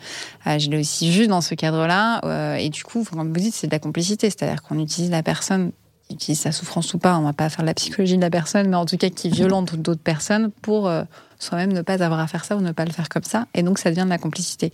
[0.48, 2.58] je l'ai aussi vu dans ce cadre-là.
[2.58, 5.72] et du coup, comme vous dites, c'est de la complicité, c'est-à-dire qu'on utilise la personne
[6.12, 8.76] utilise sa souffrance ou pas, on va pas faire la psychologie de la personne, mais
[8.76, 10.91] en tout cas qui violente d'autres personnes pour
[11.40, 13.46] soi-même ne pas avoir à faire ça ou ne pas le faire comme ça.
[13.54, 14.72] Et donc, ça devient de la complicité.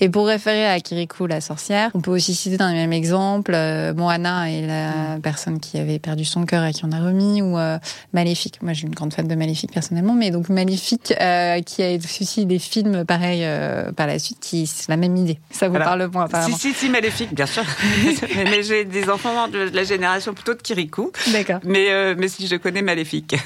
[0.00, 3.52] Et pour référer à Kirikou, la sorcière, on peut aussi citer dans le même exemple
[3.54, 5.20] euh, Moana et la mm.
[5.22, 7.78] personne qui avait perdu son cœur et qui en a remis, ou euh,
[8.12, 8.62] Maléfique.
[8.62, 12.46] Moi, j'ai une grande fan de Maléfique personnellement, mais donc Maléfique, euh, qui a aussi
[12.46, 15.38] des films pareils euh, par la suite, qui c'est la même idée.
[15.50, 16.56] Ça vous parle moins, apparemment.
[16.56, 17.64] Si, si, si, Maléfique, bien sûr.
[18.36, 21.12] mais j'ai des enfants de la génération plutôt de Kirikou.
[21.32, 21.60] D'accord.
[21.64, 23.36] Mais, mais si je connais Maléfique.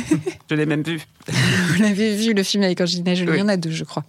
[0.50, 1.00] je l'ai même vu.
[1.78, 4.04] L'avez vu, le film avec Angelina Jolie, il y en a deux, je crois.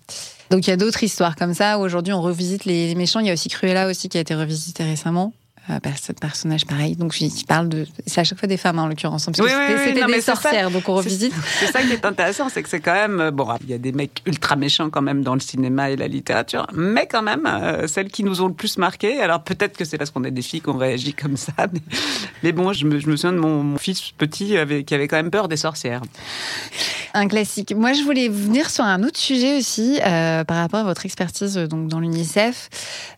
[0.50, 1.80] Donc il y a d'autres histoires comme ça.
[1.80, 3.20] Aujourd'hui, on revisite les méchants.
[3.20, 5.34] Il y a aussi Cruella aussi qui a été revisité récemment.
[5.70, 6.96] Euh, ce personnage pareil.
[6.96, 7.86] Donc, il parle de.
[8.06, 9.26] C'est à chaque fois des femmes, hein, en l'occurrence.
[9.26, 11.34] Parce que c'était des sorcières, donc on revisite.
[11.60, 13.20] C'est ça qui est intéressant, c'est que c'est quand même.
[13.20, 15.98] Euh, bon, il y a des mecs ultra méchants quand même dans le cinéma et
[15.98, 19.20] la littérature, mais quand même, euh, celles qui nous ont le plus marqué.
[19.20, 21.52] Alors, peut-être que c'est parce qu'on est des filles qu'on réagit comme ça,
[22.44, 24.56] mais, bon, je me, je me, souviens de mon, fils petit
[24.86, 26.02] qui avait quand même peur des sorcières.
[27.14, 27.74] Un classique.
[27.76, 31.90] Moi, je voulais venir sur un autre sujet aussi, par rapport à votre expertise donc,
[31.90, 32.70] dans l'UNICEF.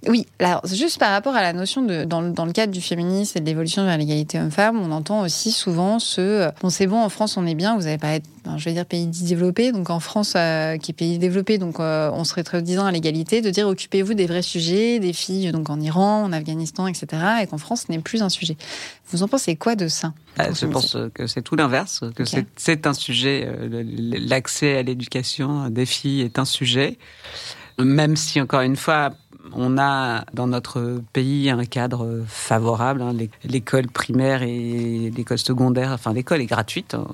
[0.08, 2.06] Oui, alors, juste par rapport à la notion de.
[2.06, 5.52] Dans, dans le cadre du féminisme et de l'évolution vers l'égalité homme-femme, on entend aussi
[5.52, 8.64] souvent ce bon c'est bon en France on est bien, vous n'avez pas être, je
[8.64, 12.24] vais dire pays développé, donc en France euh, qui est pays développé, donc euh, on
[12.24, 15.82] serait très disant à l'égalité, de dire occupez-vous des vrais sujets, des filles donc en
[15.82, 17.08] Iran, en Afghanistan, etc.
[17.42, 18.56] Et qu'en France ce n'est plus un sujet.
[19.12, 20.14] Vous en pensez quoi de ça?
[20.38, 22.24] Bah, Je pense que c'est tout l'inverse, que
[22.56, 26.98] c'est un sujet, euh, l'accès à l'éducation des filles est un sujet,
[27.78, 29.10] même si encore une fois
[29.54, 33.02] on a dans notre pays un cadre favorable.
[33.02, 37.08] Hein, l'école primaire et l'école secondaire, enfin l'école est gratuite hein,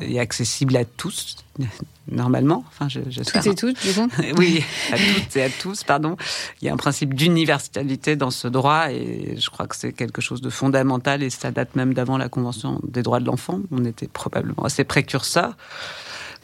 [0.00, 1.36] et accessible à tous
[2.10, 2.64] normalement.
[2.68, 3.78] Enfin, je, toutes et toutes,
[4.38, 6.16] Oui, à toutes et à tous, pardon.
[6.60, 10.20] Il y a un principe d'universalité dans ce droit et je crois que c'est quelque
[10.20, 13.60] chose de fondamental et ça date même d'avant la Convention des droits de l'enfant.
[13.70, 15.56] On était probablement assez précurseurs.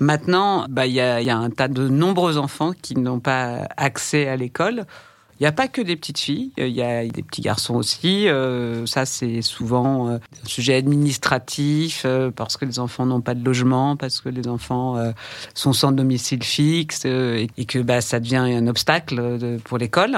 [0.00, 3.66] Maintenant, bah, il y, a, y a un tas de nombreux enfants qui n'ont pas
[3.76, 4.86] accès à l'école.
[5.40, 8.28] Il n'y a pas que des petites filles, il y a des petits garçons aussi.
[8.28, 13.36] Euh, ça, c'est souvent euh, un sujet administratif euh, parce que les enfants n'ont pas
[13.36, 14.96] de logement, parce que les enfants
[15.54, 20.16] sont sans domicile fixe et, que bah, ça devient un obstacle pour l'école.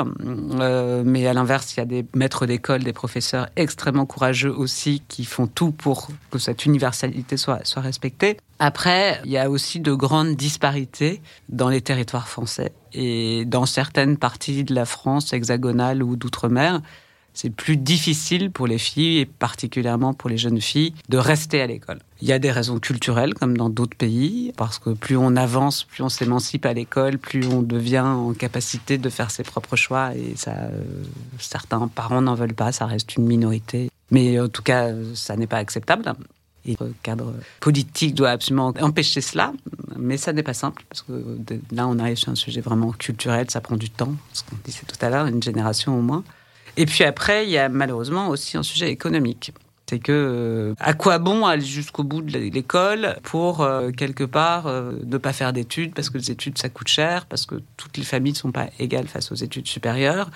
[1.04, 5.24] mais à l'inverse, il y a des maîtres d'école, des professeurs extrêmement courageux aussi qui
[5.24, 8.38] font tout pour que cette universalité soit respectée.
[8.62, 12.72] Après, il y a aussi de grandes disparités dans les territoires français.
[12.92, 16.80] Et dans certaines parties de la France hexagonale ou d'outre-mer,
[17.32, 21.66] c'est plus difficile pour les filles, et particulièrement pour les jeunes filles, de rester à
[21.66, 22.00] l'école.
[22.20, 25.84] Il y a des raisons culturelles, comme dans d'autres pays, parce que plus on avance,
[25.84, 30.14] plus on s'émancipe à l'école, plus on devient en capacité de faire ses propres choix,
[30.14, 30.70] et euh,
[31.38, 33.90] certains parents n'en veulent pas, ça reste une minorité.
[34.10, 36.12] Mais en tout cas, ça n'est pas acceptable.
[36.66, 39.52] Et le cadre politique doit absolument empêcher cela,
[39.96, 41.12] mais ça n'est pas simple, parce que
[41.72, 44.82] là, on arrive sur un sujet vraiment culturel, ça prend du temps, ce qu'on disait
[44.86, 46.22] tout à l'heure, une génération au moins.
[46.76, 49.52] Et puis après, il y a malheureusement aussi un sujet économique.
[49.90, 54.68] C'est que euh, à quoi bon aller jusqu'au bout de l'école pour euh, quelque part
[54.68, 57.96] euh, ne pas faire d'études parce que les études ça coûte cher, parce que toutes
[57.96, 60.30] les familles ne sont pas égales face aux études supérieures.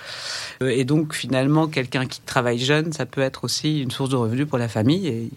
[0.61, 4.49] et donc finalement, quelqu'un qui travaille jeune, ça peut être aussi une source de revenus
[4.49, 5.07] pour la famille.
[5.07, 5.31] Et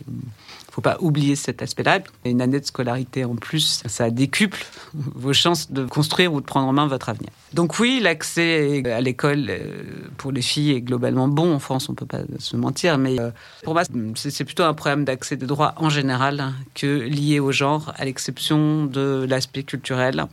[0.77, 2.01] faut pas oublier cet aspect-là.
[2.23, 4.63] Une année de scolarité en plus, ça décuple
[4.93, 7.31] vos chances de construire ou de prendre en main votre avenir.
[7.51, 9.83] Donc oui, l'accès à l'école euh,
[10.17, 13.31] pour les filles est globalement bon en France, on peut pas se mentir, mais euh,
[13.63, 13.81] pour moi,
[14.13, 18.85] c'est plutôt un problème d'accès des droits en général que lié au genre, à l'exception
[18.85, 20.25] de l'aspect culturel.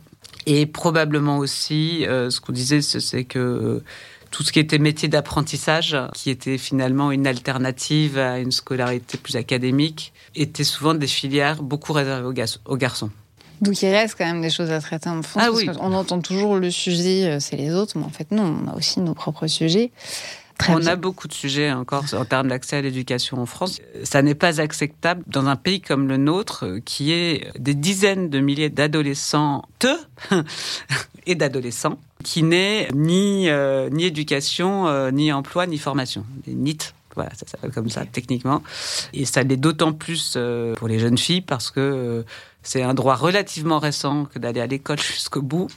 [0.45, 3.81] Et probablement aussi, euh, ce qu'on disait, c'est que
[4.35, 9.37] tout ce qui était métier d'apprentissage, qui était finalement une alternative à une scolarité plus
[9.37, 13.11] académique, étaient souvent des filières beaucoup réservées aux, garçons.
[13.61, 15.41] Donc il reste quand même des choses à traiter en France.
[15.45, 15.69] Ah oui.
[15.79, 18.75] On entend toujours le sujet, euh, c'est les autres, mais en fait non, on a
[18.75, 19.91] aussi nos propres sujets.
[20.69, 23.79] On a beaucoup de sujets encore en termes d'accès à l'éducation en France.
[24.03, 28.29] Ça n'est pas acceptable dans un pays comme le nôtre, euh, qui est des dizaines
[28.29, 29.67] de milliers d'adolescents
[31.25, 36.25] et d'adolescents qui n'est ni, euh, ni éducation, euh, ni emploi, ni formation.
[36.47, 38.63] Les NIT, voilà, ça s'appelle comme ça techniquement.
[39.13, 42.25] Et ça l'est d'autant plus euh, pour les jeunes filles parce que
[42.63, 45.67] c'est un droit relativement récent que d'aller à l'école jusqu'au bout.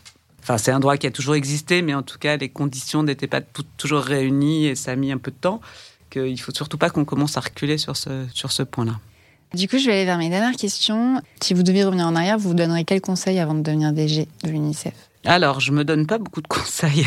[0.49, 3.27] Enfin, c'est un droit qui a toujours existé, mais en tout cas, les conditions n'étaient
[3.27, 3.43] pas
[3.77, 5.61] toujours réunies et ça a mis un peu de temps.
[6.09, 8.99] Qu'il ne faut surtout pas qu'on commence à reculer sur ce, sur ce point-là.
[9.53, 11.21] Du coup, je vais aller vers mes dernières questions.
[11.43, 14.27] Si vous deviez revenir en arrière, vous vous donneriez quel conseil avant de devenir DG
[14.43, 14.95] de l'UNICEF?
[15.27, 17.05] Alors, je me donne pas beaucoup de conseils.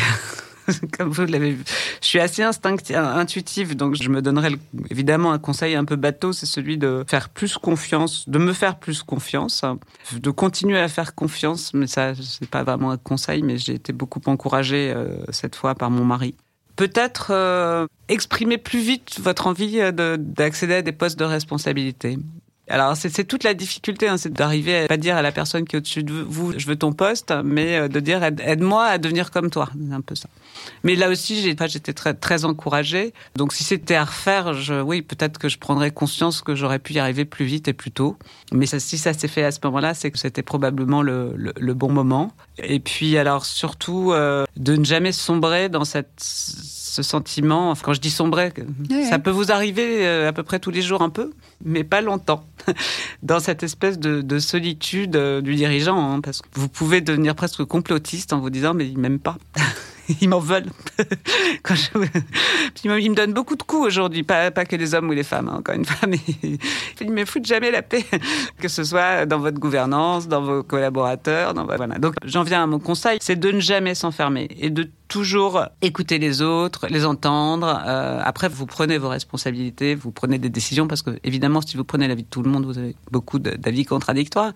[0.98, 1.64] Comme vous l'avez vu.
[2.00, 4.52] Je suis assez instinctive, intuitive, donc je me donnerais
[4.90, 8.78] évidemment un conseil un peu bateau, c'est celui de faire plus confiance, de me faire
[8.78, 9.64] plus confiance,
[10.12, 13.92] de continuer à faire confiance, mais ça, c'est pas vraiment un conseil, mais j'ai été
[13.92, 16.34] beaucoup encouragée euh, cette fois par mon mari.
[16.76, 22.18] Peut-être euh, exprimer plus vite votre envie euh, d'accéder à des postes de responsabilité.
[22.68, 25.74] Alors c'est toute la difficulté, hein, c'est d'arriver à pas dire à la personne qui
[25.74, 29.32] est au-dessus de vous, je veux ton poste, mais euh, de dire aide-moi à devenir
[29.32, 30.28] comme toi, c'est un peu ça.
[30.84, 33.14] Mais là aussi, j'étais très très encouragée.
[33.34, 36.92] Donc si c'était à refaire, je, oui, peut-être que je prendrais conscience que j'aurais pu
[36.94, 38.16] y arriver plus vite et plus tôt.
[38.52, 42.32] Mais si ça s'est fait à ce moment-là, c'est que c'était probablement le, bon moment.
[42.58, 46.20] Et puis alors surtout euh, de ne jamais sombrer dans cette
[46.92, 48.52] ce sentiment, quand je dis sombrer,
[49.08, 51.30] ça peut vous arriver euh, à peu près tous les jours un peu,
[51.64, 52.44] mais pas longtemps,
[53.22, 57.64] dans cette espèce de, solitude euh, du dirigeant, hein, parce que vous pouvez devenir presque
[57.64, 59.38] complotiste en vous disant mais il m'aime pas.
[60.20, 60.70] ils m'en veulent.
[61.62, 61.88] Quand je...
[62.84, 65.58] Ils me donnent beaucoup de coups aujourd'hui, pas, que les hommes ou les femmes, hein,
[65.58, 66.18] encore une fois, mais
[67.00, 68.04] ils me foutent jamais la paix,
[68.58, 71.54] que ce soit dans votre gouvernance, dans vos collaborateurs.
[71.54, 76.18] Donc j'en viens à mon conseil, c'est de ne jamais s'enfermer et de toujours écouter
[76.18, 77.82] les autres, les entendre.
[77.86, 81.84] Euh, après, vous prenez vos responsabilités, vous prenez des décisions parce que évidemment, si vous
[81.84, 84.52] prenez l'avis de tout le monde, vous avez beaucoup d'avis contradictoires.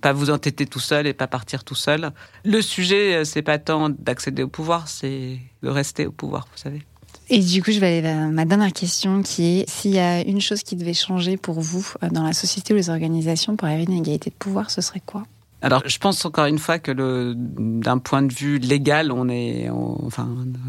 [0.00, 2.12] Pas vous entêter tout seul et pas partir tout seul.
[2.44, 6.58] Le sujet, euh, c'est pas tant d'accéder au pouvoir, c'est de rester au pouvoir, vous
[6.58, 6.82] savez.
[7.28, 10.20] Et du coup, je vais aller vers ma dernière question qui est s'il y a
[10.20, 13.68] une chose qui devait changer pour vous euh, dans la société ou les organisations pour
[13.68, 15.24] arriver à une égalité de pouvoir, ce serait quoi?
[15.62, 16.90] Alors, je pense encore une fois que
[17.36, 20.28] d'un point de vue légal, on est, enfin,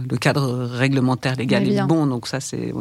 [0.10, 2.74] le cadre réglementaire légal est bon, donc ça c'est,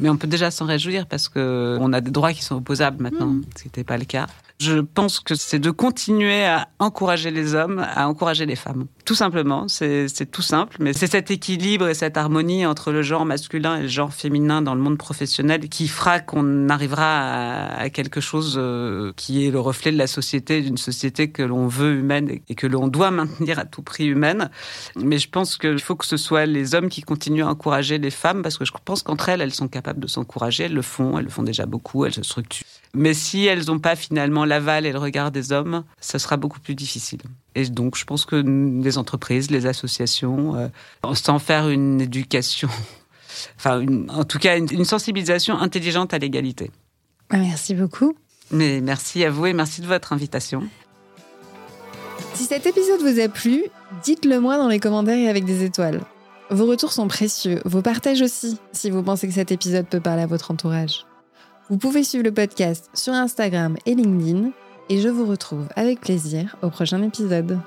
[0.00, 3.00] mais on peut déjà s'en réjouir parce que on a des droits qui sont opposables
[3.00, 3.42] maintenant, mmh.
[3.56, 4.26] ce qui n'était pas le cas.
[4.58, 8.86] Je pense que c'est de continuer à encourager les hommes, à encourager les femmes.
[9.04, 13.26] Tout simplement, c'est tout simple, mais c'est cet équilibre et cette harmonie entre le genre
[13.26, 18.20] masculin et le genre féminin dans le monde professionnel qui fera qu'on arrivera à, quelque
[18.20, 22.40] chose euh, qui est le reflet de la société, d'une société que l'on veut humaine
[22.48, 24.50] et que l'on doit maintenir à tout prix humaine.
[24.96, 28.10] Mais je pense qu'il faut que ce soit les hommes qui continuent à encourager les
[28.10, 31.18] femmes parce que je pense qu'entre elles, elles sont capables de s'encourager, elles le font,
[31.18, 32.66] elles le font déjà beaucoup, elles se structurent.
[32.96, 36.60] Mais si elles n'ont pas finalement l'aval et le regard des hommes, ça sera beaucoup
[36.60, 37.20] plus difficile.
[37.54, 40.68] Et donc, je pense que les entreprises, les associations, euh,
[41.12, 42.70] sans faire une éducation,
[43.58, 46.70] enfin, en tout cas, une, sensibilisation intelligente à l'égalité.
[47.30, 48.16] Merci beaucoup.
[48.50, 50.62] Mais merci à vous et merci de votre invitation.
[52.32, 53.64] Si cet épisode vous a plu,
[54.04, 56.00] dites-le moi dans les commentaires et avec des étoiles.
[56.48, 60.22] Vos retours sont précieux, vos partages aussi, si vous pensez que cet épisode peut parler
[60.22, 61.05] à votre entourage.
[61.68, 64.50] Vous pouvez suivre le podcast sur Instagram et LinkedIn
[64.88, 67.58] et je vous retrouve avec plaisir au prochain épisode.